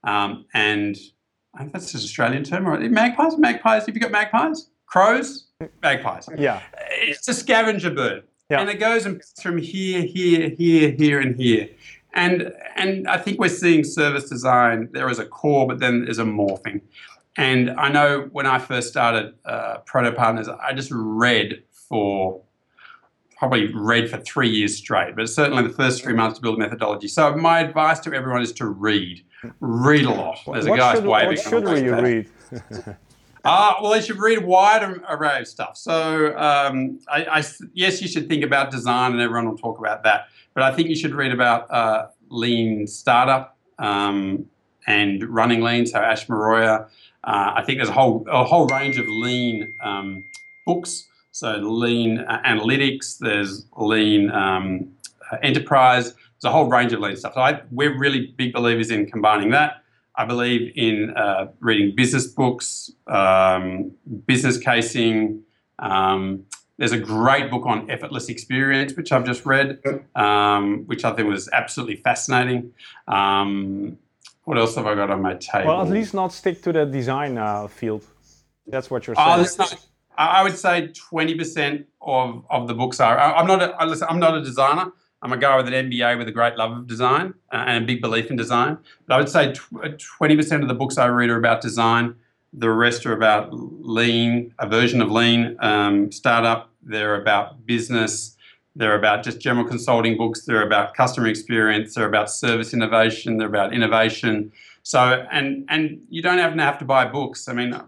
um, 0.05 0.47
and 0.55 0.97
I 1.55 1.61
think 1.61 1.73
that's 1.73 1.93
an 1.93 2.01
Australian 2.01 2.45
term, 2.45 2.67
right? 2.67 2.91
Magpies, 2.91 3.37
magpies. 3.37 3.87
Have 3.87 3.95
you 3.95 4.01
got 4.01 4.12
magpies? 4.12 4.71
Crows, 4.87 5.49
magpies. 5.83 6.29
Yeah, 6.38 6.61
it's 6.91 7.29
a 7.29 7.35
scavenger 7.35 7.91
bird." 7.91 8.25
Yeah. 8.51 8.61
And 8.61 8.69
it 8.69 8.79
goes 8.79 9.07
from 9.43 9.57
here, 9.57 10.03
here, 10.03 10.51
here, 10.51 10.91
here, 10.91 11.21
and 11.21 11.35
here. 11.41 11.71
And 12.14 12.53
and 12.77 13.09
I 13.09 13.18
think 13.18 13.38
we're 13.38 13.48
seeing 13.48 13.85
service 13.85 14.29
design. 14.29 14.88
There 14.92 15.09
is 15.09 15.18
a 15.18 15.25
core, 15.25 15.66
but 15.66 15.79
then 15.79 16.05
there's 16.05 16.18
a 16.18 16.25
morphing. 16.25 16.83
And 17.37 17.70
I 17.70 17.88
know 17.88 18.29
when 18.33 18.46
I 18.46 18.59
first 18.59 18.88
started 18.88 19.35
uh, 19.46 19.79
Proto 19.87 20.12
Partners, 20.12 20.48
I 20.48 20.75
just 20.75 20.90
read 20.92 21.62
for 21.70 22.42
probably 23.38 23.75
read 23.75 24.09
for 24.09 24.18
three 24.18 24.48
years 24.48 24.77
straight, 24.77 25.16
but 25.16 25.29
certainly 25.29 25.62
the 25.64 25.75
first 25.75 26.03
three 26.03 26.12
months 26.12 26.38
to 26.38 26.42
build 26.42 26.57
a 26.57 26.59
methodology. 26.59 27.09
So 27.09 27.35
my 27.35 27.61
advice 27.61 27.98
to 28.01 28.12
everyone 28.12 28.42
is 28.42 28.53
to 28.53 28.66
read. 28.66 29.25
Read 29.59 30.05
a 30.05 30.11
lot. 30.11 30.38
There's 30.46 30.68
what 30.68 30.75
a 30.75 30.79
guy's 30.79 30.98
should, 30.98 31.07
waving. 31.07 31.29
What 31.29 31.40
should 31.40 31.64
we 31.64 31.88
read? 31.88 32.96
Uh, 33.44 33.74
well, 33.83 33.96
you 33.96 34.02
should 34.02 34.18
read 34.18 34.38
a 34.38 34.46
wide 34.46 34.83
array 35.09 35.40
of 35.40 35.48
stuff. 35.48 35.76
So, 35.76 36.37
um, 36.38 37.00
I, 37.09 37.24
I, 37.24 37.44
yes, 37.74 38.00
you 38.00 38.07
should 38.07 38.28
think 38.28 38.44
about 38.44 38.70
design, 38.70 39.12
and 39.12 39.20
everyone 39.20 39.48
will 39.48 39.59
talk 39.59 39.78
about 39.78 40.05
that. 40.05 40.26
But 40.55 40.62
I 40.62 40.74
think 40.74 40.88
you 40.88 40.94
should 40.94 41.14
read 41.14 41.33
about 41.33 41.68
uh, 41.70 42.09
lean 42.28 42.87
startup 42.87 43.57
um, 43.78 44.46
and 44.87 45.24
running 45.28 45.61
lean. 45.61 45.87
So, 45.87 45.98
Ash 45.98 46.28
Maurya. 46.28 46.87
Uh, 47.24 47.52
I 47.57 47.62
think 47.64 47.78
there's 47.78 47.88
a 47.88 47.92
whole 47.92 48.24
a 48.28 48.44
whole 48.44 48.66
range 48.66 48.98
of 48.98 49.07
lean 49.09 49.72
um, 49.83 50.24
books. 50.64 51.09
So, 51.33 51.57
lean 51.57 52.18
uh, 52.20 52.42
analytics. 52.46 53.18
There's 53.18 53.66
lean 53.76 54.31
um, 54.31 54.92
enterprise. 55.42 56.12
There's 56.12 56.44
a 56.44 56.52
whole 56.52 56.66
range 56.66 56.92
of 56.92 57.00
lean 57.00 57.16
stuff. 57.16 57.35
So, 57.35 57.40
I, 57.40 57.61
we're 57.72 57.98
really 57.98 58.35
big 58.37 58.52
believers 58.52 58.92
in 58.92 59.07
combining 59.07 59.50
that. 59.50 59.82
I 60.14 60.25
believe 60.25 60.72
in 60.77 61.11
uh, 61.16 61.53
reading 61.61 61.94
business 61.96 62.27
books, 62.27 62.90
um, 63.07 63.92
business 64.27 64.59
casing. 64.59 65.42
Um, 65.79 66.44
there's 66.79 66.92
a 66.92 66.98
great 66.98 67.51
book 67.51 67.64
on 67.64 67.90
effortless 67.90 68.29
experience, 68.29 68.94
which 68.94 69.12
I've 69.12 69.25
just 69.25 69.46
read, 69.46 69.81
um, 70.14 70.85
which 70.87 71.05
I 71.05 71.12
think 71.12 71.29
was 71.29 71.48
absolutely 71.53 71.96
fascinating. 71.96 72.72
Um, 73.09 73.98
what 74.44 74.59
else 74.59 74.75
have 74.75 74.87
I 74.87 74.94
got 74.94 75.11
on 75.11 75.22
my 75.22 75.35
table? 75.35 75.68
Well, 75.68 75.83
at 75.83 75.88
least 75.88 76.14
not 76.14 76.33
stick 76.33 76.62
to 76.62 76.72
the 76.72 76.85
design 76.85 77.38
uh, 77.38 77.68
field. 77.68 78.05
That's 78.66 78.90
what 78.90 79.07
you're 79.07 79.16
oh, 79.18 79.44
saying. 79.44 79.57
Not, 79.59 79.87
I 80.18 80.42
would 80.42 80.59
say 80.59 80.88
20% 80.88 81.85
of, 82.01 82.44
of 82.51 82.68
the 82.68 82.75
books 82.75 83.01
are. 83.01 83.18
I, 83.18 83.33
I'm 83.35 83.46
not. 83.46 83.62
A, 83.62 83.87
listen, 83.87 84.09
I'm 84.11 84.18
not 84.18 84.37
a 84.37 84.42
designer. 84.42 84.92
I'm 85.23 85.33
a 85.33 85.37
guy 85.37 85.57
with 85.57 85.73
an 85.73 85.89
MBA 85.89 86.19
with 86.19 86.27
a 86.27 86.33
great 86.33 86.57
love 86.57 86.73
of 86.73 86.87
design 86.89 87.35
uh, 87.53 87.65
and 87.67 87.85
a 87.85 87.87
big 87.87 88.01
belief 88.01 88.29
in 88.29 88.37
design. 88.37 88.77
But 89.07 89.15
I 89.15 89.19
would 89.19 89.29
say 89.29 89.53
20% 89.53 90.53
uh, 90.53 90.63
of 90.63 90.69
the 90.69 90.75
books 90.75 90.99
I 90.99 91.07
read 91.07 91.31
are 91.31 91.37
about 91.37 91.61
design. 91.61 92.17
The 92.53 92.71
rest 92.71 93.07
are 93.07 93.13
about 93.13 93.51
lean, 93.53 94.53
a 94.59 94.69
version 94.69 95.01
of 95.01 95.11
lean, 95.13 95.57
um, 95.61 96.11
startup. 96.11 96.71
They're 96.83 97.15
about 97.15 97.65
business. 97.65 98.37
They're 98.75 98.97
about 98.97 99.23
just 99.23 99.41
general 99.41 99.65
consulting 99.65 100.17
books. 100.17 100.45
They're 100.45 100.67
about 100.67 100.95
customer 100.95 101.29
experience. 101.29 101.95
They're 101.95 102.09
about 102.09 102.29
service 102.29 102.75
innovation. 102.75 103.37
They're 103.37 103.47
about 103.47 103.73
innovation. 103.73 104.51
So, 104.83 105.25
and 105.31 105.65
and 105.69 106.01
you 106.09 106.21
don't 106.21 106.41
even 106.41 106.59
have 106.59 106.79
to 106.79 106.85
buy 106.85 107.05
books. 107.07 107.49
I 107.49 107.53
mean, 107.53 107.81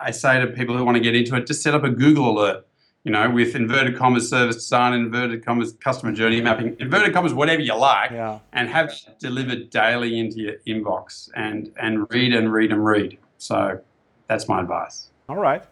I 0.00 0.12
say 0.12 0.38
to 0.38 0.46
people 0.46 0.76
who 0.76 0.84
want 0.84 0.96
to 0.96 1.02
get 1.02 1.16
into 1.16 1.34
it, 1.34 1.46
just 1.46 1.62
set 1.62 1.74
up 1.74 1.82
a 1.82 1.90
Google 1.90 2.30
alert 2.30 2.65
you 3.06 3.12
know, 3.12 3.30
with 3.30 3.54
inverted 3.54 3.96
commas 3.96 4.28
service 4.28 4.56
design, 4.56 4.92
inverted 4.92 5.46
commas 5.46 5.74
customer 5.74 6.10
journey 6.10 6.40
mapping, 6.40 6.76
inverted 6.80 7.14
commas 7.14 7.32
whatever 7.32 7.62
you 7.62 7.72
like, 7.76 8.10
yeah. 8.10 8.40
and 8.52 8.68
have 8.68 8.92
delivered 9.20 9.70
daily 9.70 10.18
into 10.18 10.40
your 10.40 10.54
inbox 10.66 11.30
and 11.36 11.70
and 11.80 12.10
read 12.10 12.34
and 12.34 12.52
read 12.52 12.72
and 12.72 12.84
read. 12.84 13.16
So 13.38 13.78
that's 14.26 14.48
my 14.48 14.60
advice. 14.60 15.10
All 15.28 15.36
right, 15.36 15.62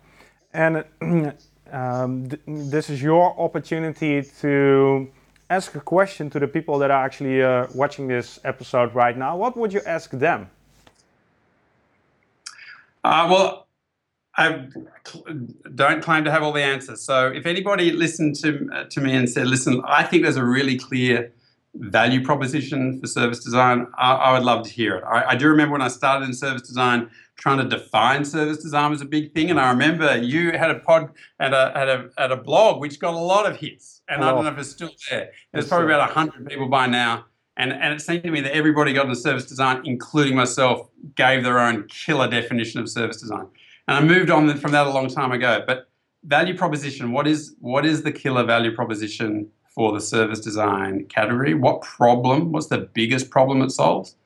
and 0.52 0.84
um, 1.72 2.28
th- 2.28 2.40
this 2.46 2.88
is 2.88 3.02
your 3.02 3.36
opportunity 3.36 4.22
to 4.40 5.10
ask 5.50 5.74
a 5.74 5.80
question 5.80 6.30
to 6.30 6.38
the 6.38 6.46
people 6.46 6.78
that 6.78 6.92
are 6.92 7.04
actually 7.04 7.42
uh, 7.42 7.66
watching 7.74 8.06
this 8.06 8.38
episode 8.44 8.94
right 8.94 9.18
now. 9.18 9.36
What 9.36 9.56
would 9.56 9.72
you 9.72 9.80
ask 9.84 10.10
them? 10.12 10.48
Uh, 13.02 13.26
well, 13.28 13.63
I 14.36 14.66
don't 15.74 16.02
claim 16.02 16.24
to 16.24 16.30
have 16.30 16.42
all 16.42 16.52
the 16.52 16.62
answers. 16.62 17.00
So 17.00 17.28
if 17.28 17.46
anybody 17.46 17.92
listened 17.92 18.34
to 18.36 18.68
uh, 18.74 18.84
to 18.84 19.00
me 19.00 19.14
and 19.14 19.28
said, 19.28 19.46
"Listen, 19.46 19.82
I 19.86 20.02
think 20.02 20.22
there's 20.22 20.36
a 20.36 20.44
really 20.44 20.76
clear 20.76 21.32
value 21.74 22.24
proposition 22.24 23.00
for 23.00 23.06
service 23.06 23.44
design," 23.44 23.86
I, 23.96 24.14
I 24.14 24.32
would 24.32 24.42
love 24.42 24.66
to 24.66 24.72
hear 24.72 24.96
it. 24.96 25.04
I, 25.04 25.30
I, 25.30 25.36
do 25.36 25.48
remember 25.48 25.72
when 25.72 25.82
I 25.82 25.88
started 25.88 26.24
in 26.26 26.34
service 26.34 26.62
design, 26.62 27.10
trying 27.36 27.58
to 27.58 27.64
define 27.64 28.24
service 28.24 28.58
design 28.58 28.90
was 28.90 29.00
a 29.00 29.06
big 29.06 29.32
thing, 29.34 29.50
and 29.50 29.60
I 29.60 29.70
remember 29.70 30.16
you 30.16 30.52
had 30.52 30.70
a 30.70 30.80
pod 30.80 31.10
and 31.38 31.54
a 31.54 31.72
had 31.74 31.88
a 31.88 32.10
had 32.18 32.32
a 32.32 32.36
blog 32.36 32.80
which 32.80 32.98
got 32.98 33.14
a 33.14 33.18
lot 33.18 33.46
of 33.46 33.56
hits, 33.56 34.02
and 34.08 34.24
oh. 34.24 34.26
I 34.26 34.30
don't 34.32 34.44
know 34.44 34.50
if 34.50 34.58
it's 34.58 34.70
still 34.70 34.90
there. 35.10 35.30
There's 35.52 35.68
probably 35.68 35.86
about 35.86 36.10
hundred 36.10 36.48
people 36.48 36.68
by 36.68 36.86
now. 36.86 37.26
And, 37.56 37.72
and 37.72 37.94
it 37.94 38.00
seemed 38.00 38.24
to 38.24 38.32
me 38.32 38.40
that 38.40 38.52
everybody 38.52 38.92
got 38.92 39.04
into 39.04 39.14
service 39.14 39.46
design, 39.46 39.82
including 39.84 40.34
myself, 40.34 40.88
gave 41.14 41.44
their 41.44 41.60
own 41.60 41.86
killer 41.86 42.28
definition 42.28 42.80
of 42.80 42.88
service 42.88 43.20
design. 43.20 43.46
And 43.86 43.96
I 43.96 44.00
moved 44.02 44.30
on 44.30 44.56
from 44.58 44.72
that 44.72 44.86
a 44.86 44.90
long 44.90 45.08
time 45.08 45.32
ago. 45.32 45.62
But 45.66 45.88
value 46.24 46.56
proposition, 46.56 47.12
what 47.12 47.26
is 47.26 47.54
what 47.60 47.84
is 47.84 48.02
the 48.02 48.12
killer 48.12 48.44
value 48.44 48.74
proposition 48.74 49.50
for 49.74 49.92
the 49.92 50.00
service 50.00 50.40
design 50.40 51.06
category? 51.06 51.54
What 51.54 51.82
problem? 51.82 52.52
What's 52.52 52.68
the 52.68 52.78
biggest 52.78 53.30
problem 53.30 53.60
it 53.62 53.70
solves? 53.70 54.16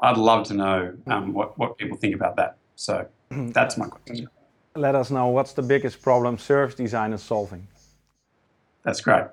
I'd 0.00 0.16
love 0.16 0.46
to 0.48 0.54
know 0.54 0.94
um, 1.08 1.32
what, 1.32 1.58
what 1.58 1.76
people 1.76 1.96
think 1.96 2.14
about 2.14 2.36
that. 2.36 2.56
So 2.76 3.06
that's 3.30 3.76
my 3.76 3.86
question. 3.86 4.28
Let 4.76 4.94
us 4.94 5.10
know 5.10 5.26
what's 5.28 5.54
the 5.54 5.62
biggest 5.62 6.00
problem 6.02 6.38
service 6.38 6.74
design 6.74 7.12
is 7.12 7.22
solving. 7.22 7.66
That's 8.84 9.00
great. 9.00 9.24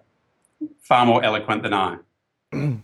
Far 0.82 1.06
more 1.06 1.24
eloquent 1.24 1.62
than 1.62 1.74
I. 1.74 1.98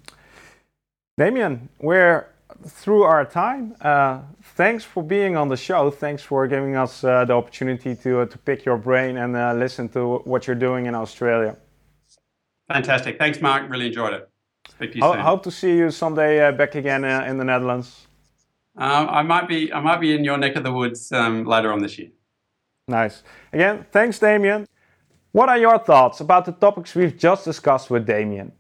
Damien, 1.18 1.70
we're 1.80 2.28
through 2.66 3.04
our 3.04 3.26
time. 3.26 3.76
Uh, 3.82 4.22
thanks 4.56 4.84
for 4.84 5.04
being 5.04 5.36
on 5.36 5.48
the 5.48 5.58
show. 5.58 5.92
Thanks 5.92 6.24
for 6.24 6.48
giving 6.48 6.76
us 6.76 7.04
uh, 7.04 7.26
the 7.26 7.34
opportunity 7.34 7.96
to, 7.96 8.22
uh, 8.22 8.26
to 8.26 8.38
pick 8.38 8.66
your 8.66 8.78
brain 8.78 9.18
and 9.18 9.36
uh, 9.36 9.54
listen 9.54 9.90
to 9.90 10.18
what 10.20 10.48
you're 10.48 10.56
doing 10.56 10.86
in 10.86 10.96
Australia. 10.96 11.56
Fantastic. 12.68 13.18
Thanks, 13.18 13.42
Marc. 13.42 13.70
Really 13.70 13.88
enjoyed 13.88 14.14
it. 14.14 14.30
Speak 14.70 14.92
to 14.94 14.98
you 14.98 15.04
soon. 15.04 15.20
Hope 15.20 15.44
to 15.44 15.52
see 15.52 15.76
you 15.78 15.92
someday 15.92 16.48
uh, 16.48 16.52
back 16.52 16.76
again 16.76 17.04
uh, 17.04 17.26
in 17.28 17.38
the 17.38 17.44
Netherlands. 17.44 18.08
Um, 18.78 19.10
I 19.10 19.22
might 19.22 19.48
be. 19.48 19.72
I 19.74 19.82
might 19.82 20.00
be 20.00 20.16
in 20.16 20.24
your 20.24 20.38
neck 20.38 20.56
of 20.56 20.64
the 20.64 20.72
woods 20.72 21.12
um, 21.12 21.44
later 21.46 21.74
on 21.74 21.82
this 21.82 21.98
year. 22.00 22.10
Nice. 22.88 23.24
Again, 23.52 23.86
thanks, 23.92 24.18
Damien. 24.20 24.66
What 25.34 25.50
are 25.50 25.58
your 25.58 25.78
thoughts 25.80 26.20
about 26.22 26.46
the 26.46 26.52
topics 26.52 26.96
we've 26.96 27.18
just 27.18 27.46
discussed 27.46 27.90
with 27.90 28.06
Damien? 28.06 28.52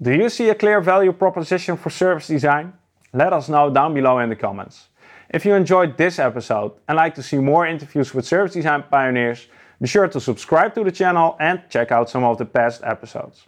Do 0.00 0.12
you 0.12 0.28
see 0.28 0.48
a 0.48 0.54
clear 0.54 0.80
value 0.80 1.12
proposition 1.12 1.76
for 1.76 1.90
service 1.90 2.26
design? 2.26 2.72
Let 3.12 3.32
us 3.32 3.48
know 3.48 3.70
down 3.70 3.92
below 3.92 4.18
in 4.20 4.30
the 4.30 4.36
comments. 4.36 4.88
If 5.28 5.44
you 5.44 5.54
enjoyed 5.54 5.96
this 5.96 6.18
episode 6.18 6.72
and 6.88 6.96
like 6.96 7.14
to 7.16 7.22
see 7.22 7.38
more 7.38 7.66
interviews 7.66 8.14
with 8.14 8.26
service 8.26 8.54
design 8.54 8.84
pioneers, 8.90 9.48
be 9.80 9.88
sure 9.88 10.08
to 10.08 10.20
subscribe 10.20 10.74
to 10.74 10.84
the 10.84 10.92
channel 10.92 11.36
and 11.40 11.62
check 11.68 11.92
out 11.92 12.08
some 12.08 12.24
of 12.24 12.38
the 12.38 12.44
past 12.44 12.82
episodes. 12.84 13.46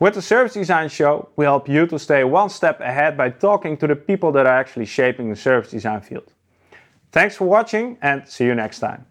With 0.00 0.14
the 0.14 0.22
Service 0.22 0.54
Design 0.54 0.88
Show, 0.88 1.28
we 1.36 1.44
help 1.44 1.68
you 1.68 1.86
to 1.86 1.98
stay 1.98 2.24
one 2.24 2.48
step 2.50 2.80
ahead 2.80 3.16
by 3.16 3.30
talking 3.30 3.76
to 3.76 3.86
the 3.86 3.94
people 3.94 4.32
that 4.32 4.46
are 4.46 4.58
actually 4.58 4.86
shaping 4.86 5.30
the 5.30 5.36
service 5.36 5.70
design 5.70 6.00
field. 6.00 6.32
Thanks 7.12 7.36
for 7.36 7.44
watching 7.44 7.96
and 8.02 8.26
see 8.26 8.44
you 8.44 8.54
next 8.56 8.80
time. 8.80 9.06